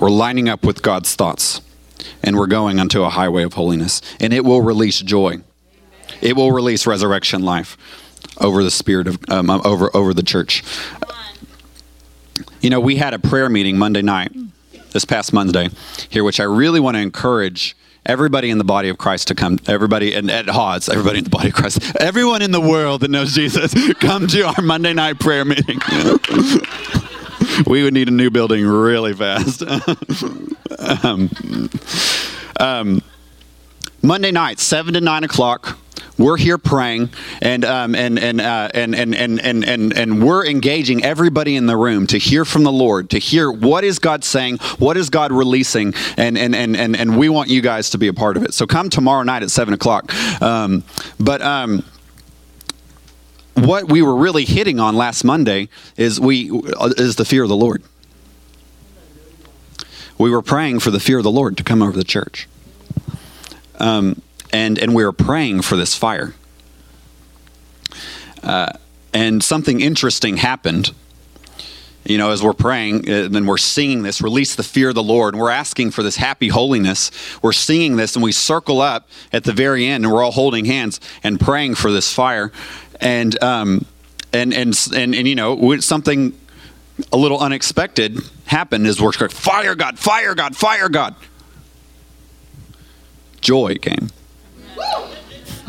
We're 0.00 0.10
lining 0.10 0.48
up 0.48 0.64
with 0.64 0.82
God's 0.82 1.14
thoughts. 1.14 1.60
And 2.22 2.36
we're 2.36 2.46
going 2.46 2.80
onto 2.80 3.02
a 3.02 3.10
highway 3.10 3.42
of 3.42 3.54
holiness. 3.54 4.00
And 4.18 4.32
it 4.32 4.44
will 4.44 4.62
release 4.62 5.00
joy. 5.00 5.38
It 6.20 6.36
will 6.36 6.52
release 6.52 6.86
resurrection 6.86 7.42
life 7.42 7.76
over 8.38 8.62
the 8.62 8.70
spirit 8.70 9.06
of 9.06 9.18
um, 9.28 9.50
over 9.50 9.94
over 9.94 10.12
the 10.14 10.22
church. 10.22 10.62
You 12.60 12.70
know, 12.70 12.80
we 12.80 12.96
had 12.96 13.14
a 13.14 13.18
prayer 13.18 13.48
meeting 13.48 13.78
Monday 13.78 14.02
night, 14.02 14.32
this 14.92 15.04
past 15.04 15.32
Monday, 15.32 15.68
here, 16.10 16.24
which 16.24 16.40
I 16.40 16.44
really 16.44 16.80
want 16.80 16.96
to 16.96 17.00
encourage 17.00 17.76
everybody 18.04 18.50
in 18.50 18.58
the 18.58 18.64
body 18.64 18.88
of 18.88 18.98
Christ 18.98 19.28
to 19.28 19.34
come. 19.34 19.58
Everybody 19.66 20.14
and 20.14 20.30
at 20.30 20.48
Hawes, 20.48 20.88
everybody 20.88 21.18
in 21.18 21.24
the 21.24 21.30
body 21.30 21.48
of 21.48 21.54
Christ, 21.54 21.96
everyone 22.00 22.42
in 22.42 22.50
the 22.50 22.60
world 22.60 23.02
that 23.02 23.10
knows 23.10 23.34
Jesus, 23.34 23.74
come 24.00 24.26
to 24.28 24.42
our 24.42 24.62
Monday 24.62 24.92
night 24.92 25.20
prayer 25.20 25.44
meeting. 25.44 25.80
we 27.66 27.82
would 27.82 27.94
need 27.94 28.08
a 28.08 28.12
new 28.12 28.30
building 28.30 28.66
really 28.66 29.14
fast. 29.14 29.62
um, 31.04 31.30
um, 32.58 33.02
Monday 34.02 34.30
night, 34.30 34.58
seven 34.58 34.94
to 34.94 35.00
nine 35.00 35.24
o'clock. 35.24 35.78
We're 36.18 36.36
here 36.36 36.58
praying, 36.58 37.08
and 37.40 37.64
um, 37.64 37.94
and 37.94 38.18
and, 38.18 38.42
uh, 38.42 38.68
and 38.74 38.94
and 38.94 39.14
and 39.14 39.40
and 39.40 39.64
and 39.64 39.92
and 39.96 40.22
we're 40.22 40.46
engaging 40.46 41.02
everybody 41.02 41.56
in 41.56 41.64
the 41.66 41.78
room 41.78 42.06
to 42.08 42.18
hear 42.18 42.44
from 42.44 42.62
the 42.62 42.72
Lord, 42.72 43.08
to 43.10 43.18
hear 43.18 43.50
what 43.50 43.84
is 43.84 43.98
God 43.98 44.22
saying, 44.22 44.58
what 44.78 44.98
is 44.98 45.08
God 45.08 45.32
releasing, 45.32 45.94
and 46.18 46.36
and 46.36 46.54
and 46.54 46.76
and, 46.76 46.94
and 46.94 47.18
we 47.18 47.30
want 47.30 47.48
you 47.48 47.62
guys 47.62 47.90
to 47.90 47.98
be 47.98 48.08
a 48.08 48.12
part 48.12 48.36
of 48.36 48.42
it. 48.42 48.52
So 48.52 48.66
come 48.66 48.90
tomorrow 48.90 49.22
night 49.22 49.42
at 49.42 49.50
seven 49.50 49.72
o'clock. 49.72 50.12
Um, 50.42 50.84
but 51.18 51.40
um, 51.40 51.84
what 53.54 53.90
we 53.90 54.02
were 54.02 54.16
really 54.16 54.44
hitting 54.44 54.80
on 54.80 54.96
last 54.96 55.24
Monday 55.24 55.68
is 55.96 56.20
we 56.20 56.50
is 56.96 57.16
the 57.16 57.24
fear 57.24 57.42
of 57.42 57.48
the 57.48 57.56
Lord. 57.56 57.82
We 60.18 60.30
were 60.30 60.42
praying 60.42 60.80
for 60.80 60.90
the 60.90 61.00
fear 61.00 61.18
of 61.18 61.24
the 61.24 61.30
Lord 61.30 61.56
to 61.56 61.64
come 61.64 61.82
over 61.82 61.96
the 61.96 62.04
church. 62.04 62.48
Um, 63.78 64.20
and 64.52 64.78
and 64.78 64.94
we 64.94 65.04
were 65.04 65.12
praying 65.12 65.62
for 65.62 65.76
this 65.76 65.94
fire. 65.94 66.34
Uh, 68.42 68.72
and 69.12 69.42
something 69.42 69.80
interesting 69.80 70.36
happened. 70.36 70.92
You 72.04 72.16
know, 72.16 72.30
as 72.30 72.42
we're 72.42 72.54
praying, 72.54 73.10
uh, 73.10 73.24
and 73.24 73.34
then 73.34 73.44
we're 73.44 73.58
singing 73.58 74.02
this, 74.02 74.22
release 74.22 74.54
the 74.54 74.62
fear 74.62 74.88
of 74.88 74.94
the 74.94 75.02
Lord, 75.02 75.34
and 75.34 75.40
we're 75.40 75.50
asking 75.50 75.90
for 75.90 76.02
this 76.02 76.16
happy 76.16 76.48
holiness. 76.48 77.10
We're 77.42 77.52
singing 77.52 77.96
this, 77.96 78.16
and 78.16 78.22
we 78.22 78.32
circle 78.32 78.80
up 78.80 79.08
at 79.34 79.44
the 79.44 79.52
very 79.52 79.86
end, 79.86 80.04
and 80.04 80.12
we're 80.12 80.22
all 80.22 80.32
holding 80.32 80.64
hands 80.64 80.98
and 81.22 81.38
praying 81.38 81.74
for 81.74 81.92
this 81.92 82.12
fire. 82.12 82.52
And 83.00 83.42
um, 83.42 83.86
and 84.32 84.52
and 84.52 84.88
and, 84.94 85.14
and 85.14 85.28
you 85.28 85.34
know, 85.34 85.78
something 85.80 86.38
a 87.12 87.16
little 87.16 87.38
unexpected 87.38 88.18
happened. 88.46 88.86
Is 88.86 89.00
we're 89.00 89.12
going, 89.12 89.30
fire 89.30 89.74
God, 89.74 89.98
fire 89.98 90.34
God, 90.34 90.56
fire 90.56 90.88
God. 90.88 91.14
Joy 93.40 93.76
came. 93.76 94.10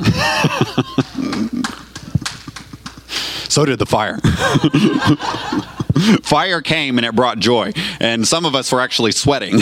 so 3.48 3.66
did 3.66 3.80
the 3.80 3.86
fire. 3.86 4.18
fire 6.24 6.62
came 6.62 6.98
and 6.98 7.06
it 7.06 7.16
brought 7.16 7.40
joy. 7.40 7.72
And 8.00 8.28
some 8.28 8.46
of 8.46 8.56
us 8.56 8.72
were 8.72 8.82
actually 8.82 9.12
sweating. 9.12 9.56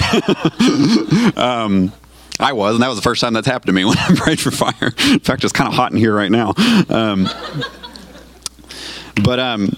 um, 1.35 1.91
I 2.39 2.53
was, 2.53 2.75
and 2.75 2.83
that 2.83 2.87
was 2.87 2.97
the 2.97 3.01
first 3.03 3.21
time 3.21 3.33
that's 3.33 3.47
happened 3.47 3.67
to 3.67 3.73
me 3.73 3.85
when 3.85 3.97
I 3.97 4.15
prayed 4.15 4.39
for 4.39 4.51
fire. 4.51 4.93
In 5.11 5.19
fact, 5.19 5.43
it's 5.43 5.53
kind 5.53 5.67
of 5.67 5.73
hot 5.73 5.91
in 5.91 5.97
here 5.97 6.15
right 6.15 6.31
now. 6.31 6.53
Um, 6.89 7.29
but 9.23 9.39
um, 9.39 9.77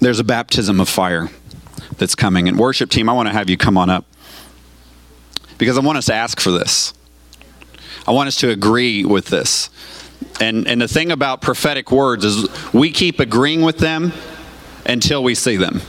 there's 0.00 0.18
a 0.18 0.24
baptism 0.24 0.80
of 0.80 0.88
fire 0.88 1.28
that's 1.98 2.14
coming. 2.14 2.48
And 2.48 2.58
worship 2.58 2.90
team, 2.90 3.08
I 3.08 3.12
want 3.12 3.28
to 3.28 3.32
have 3.32 3.50
you 3.50 3.56
come 3.56 3.76
on 3.76 3.90
up 3.90 4.04
because 5.58 5.76
I 5.76 5.80
want 5.80 5.98
us 5.98 6.06
to 6.06 6.14
ask 6.14 6.40
for 6.40 6.50
this. 6.50 6.94
I 8.06 8.12
want 8.12 8.28
us 8.28 8.36
to 8.36 8.50
agree 8.50 9.04
with 9.04 9.26
this. 9.26 9.68
And, 10.40 10.66
and 10.66 10.80
the 10.80 10.88
thing 10.88 11.12
about 11.12 11.42
prophetic 11.42 11.90
words 11.92 12.24
is 12.24 12.48
we 12.72 12.90
keep 12.90 13.20
agreeing 13.20 13.62
with 13.62 13.78
them 13.78 14.12
until 14.86 15.22
we 15.22 15.34
see 15.34 15.56
them. 15.56 15.82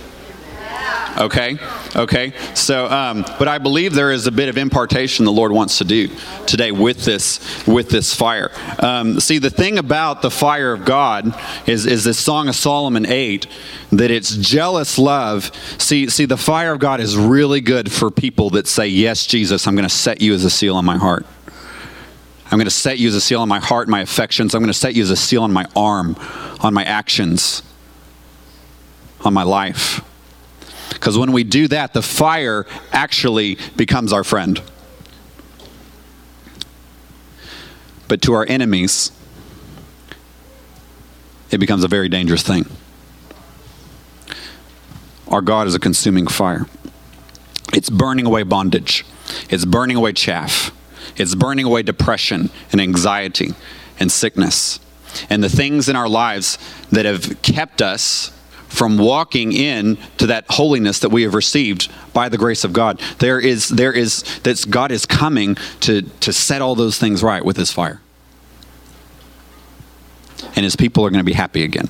Okay? 1.18 1.58
Okay? 1.96 2.34
So, 2.54 2.86
um, 2.88 3.26
but 3.38 3.48
I 3.48 3.58
believe 3.58 3.94
there 3.94 4.12
is 4.12 4.28
a 4.28 4.32
bit 4.32 4.50
of 4.50 4.58
impartation 4.58 5.26
the 5.26 5.32
Lord 5.32 5.52
wants 5.52 5.80
to 5.80 5.84
do 5.84 6.10
today 6.46 6.72
with 6.72 7.04
this, 7.04 7.68
with 7.68 7.90
this 7.90 8.14
fire. 8.14 8.52
Um, 8.80 9.20
see, 9.20 9.38
the 9.38 9.50
thing 9.50 9.78
about 9.78 10.22
the 10.22 10.32
fire 10.32 10.72
of 10.72 10.86
God 10.86 11.34
is, 11.68 11.86
is 11.86 12.04
this 12.04 12.20
Song 12.20 12.48
of 12.48 12.56
Solomon 12.56 13.06
8, 13.06 13.48
that 13.92 14.12
it's 14.12 14.36
jealous 14.36 14.98
love. 14.98 15.52
See, 15.78 16.10
see, 16.10 16.26
the 16.26 16.38
fire 16.38 16.74
of 16.74 16.80
God 16.80 17.00
is 17.00 17.18
really 17.18 17.62
good 17.62 17.92
for 17.92 18.12
people 18.12 18.52
that 18.52 18.68
say, 18.68 18.88
Yes, 18.88 19.26
Jesus, 19.26 19.68
I'm 19.68 19.76
going 19.76 19.88
to 19.88 19.94
set 19.94 20.22
you 20.22 20.34
as 20.34 20.46
a 20.46 20.50
seal 20.50 20.76
on 20.76 20.86
my 20.86 20.98
heart. 20.98 21.26
I'm 22.52 22.58
going 22.58 22.66
to 22.66 22.72
set 22.72 22.98
you 22.98 23.08
as 23.08 23.16
a 23.16 23.22
seal 23.22 23.42
on 23.42 23.48
my 23.48 23.60
heart, 23.60 23.88
my 23.88 24.02
affections. 24.02 24.56
I'm 24.56 24.62
going 24.62 24.74
to 24.74 24.78
set 24.78 24.96
you 24.96 25.04
as 25.04 25.12
a 25.12 25.16
seal 25.16 25.44
on 25.44 25.54
my 25.54 25.66
arm, 25.76 26.16
on 26.62 26.74
my 26.74 26.84
actions, 26.84 27.62
on 29.22 29.34
my 29.34 29.44
life. 29.44 30.02
Because 31.00 31.18
when 31.18 31.32
we 31.32 31.46
do 31.46 31.68
that, 31.70 31.94
the 31.94 32.02
fire 32.02 32.66
actually 32.92 33.58
becomes 33.78 34.12
our 34.12 34.24
friend. 34.24 34.62
But 38.10 38.22
to 38.24 38.34
our 38.34 38.46
enemies, 38.50 39.12
it 41.52 41.60
becomes 41.60 41.84
a 41.84 41.88
very 41.88 42.10
dangerous 42.10 42.44
thing. 42.44 42.66
Our 45.30 45.42
God 45.42 45.68
is 45.68 45.76
a 45.76 45.80
consuming 45.80 46.28
fire. 46.28 46.66
It's 47.72 47.90
burning 47.90 48.26
away 48.26 48.44
bondage. 48.44 49.06
It's 49.50 49.64
burning 49.64 49.96
away 49.96 50.14
chaff. 50.14 50.76
It's 51.16 51.36
burning 51.36 51.66
away 51.66 51.84
depression 51.84 52.50
and 52.72 52.82
anxiety 52.82 53.54
and 54.00 54.12
sickness. 54.12 54.80
And 55.30 55.44
the 55.44 55.50
things 55.50 55.88
in 55.88 55.96
our 55.96 56.10
lives 56.10 56.58
that 56.92 57.06
have 57.06 57.42
kept 57.42 57.82
us 57.82 58.32
from 58.70 58.98
walking 58.98 59.52
in 59.52 59.98
to 60.18 60.28
that 60.28 60.46
holiness 60.50 61.00
that 61.00 61.10
we 61.10 61.24
have 61.24 61.34
received 61.34 61.92
by 62.14 62.30
the 62.30 62.38
grace 62.38 62.64
of 62.64 62.72
God. 62.72 63.02
There 63.18 63.40
is 63.40 63.68
there 63.70 63.92
is 63.92 64.24
that 64.40 64.66
God 64.70 64.92
is 64.92 65.06
coming 65.06 65.56
to 65.82 66.04
to 66.04 66.32
set 66.32 66.62
all 66.62 66.76
those 66.76 66.98
things 66.98 67.22
right 67.22 67.44
with 67.44 67.58
his 67.58 67.72
fire. 67.72 68.02
And 70.56 70.64
his 70.64 70.76
people 70.76 71.06
are 71.06 71.10
going 71.10 71.20
to 71.20 71.26
be 71.26 71.34
happy 71.34 71.64
again. 71.64 71.90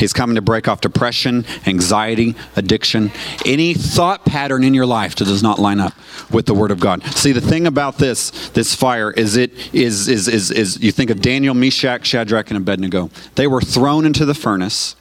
He's 0.00 0.14
coming 0.14 0.36
to 0.36 0.42
break 0.42 0.66
off 0.66 0.80
depression, 0.80 1.44
anxiety, 1.66 2.34
addiction, 2.56 3.12
any 3.44 3.74
thought 3.74 4.24
pattern 4.24 4.64
in 4.64 4.72
your 4.72 4.86
life 4.86 5.14
that 5.16 5.26
does 5.26 5.42
not 5.42 5.58
line 5.58 5.78
up 5.78 5.92
with 6.30 6.46
the 6.46 6.54
Word 6.54 6.70
of 6.70 6.80
God. 6.80 7.04
See, 7.04 7.32
the 7.32 7.40
thing 7.42 7.66
about 7.66 7.98
this 7.98 8.30
this 8.50 8.74
fire 8.74 9.10
is 9.10 9.36
it 9.36 9.52
is 9.74 10.08
is 10.08 10.26
is 10.26 10.50
is 10.50 10.80
you 10.80 10.90
think 10.90 11.10
of 11.10 11.20
Daniel, 11.20 11.52
Meshach, 11.52 12.06
Shadrach, 12.06 12.48
and 12.50 12.56
Abednego. 12.56 13.10
They 13.34 13.46
were 13.46 13.60
thrown 13.60 14.06
into 14.06 14.24
the 14.24 14.32
furnace, 14.32 14.96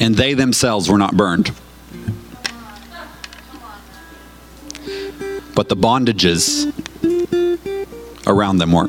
and 0.00 0.14
they 0.14 0.32
themselves 0.32 0.88
were 0.88 0.98
not 0.98 1.14
burned. 1.14 1.50
But 5.54 5.68
the 5.68 5.76
bondages 5.76 6.72
around 8.26 8.56
them 8.56 8.72
were. 8.72 8.88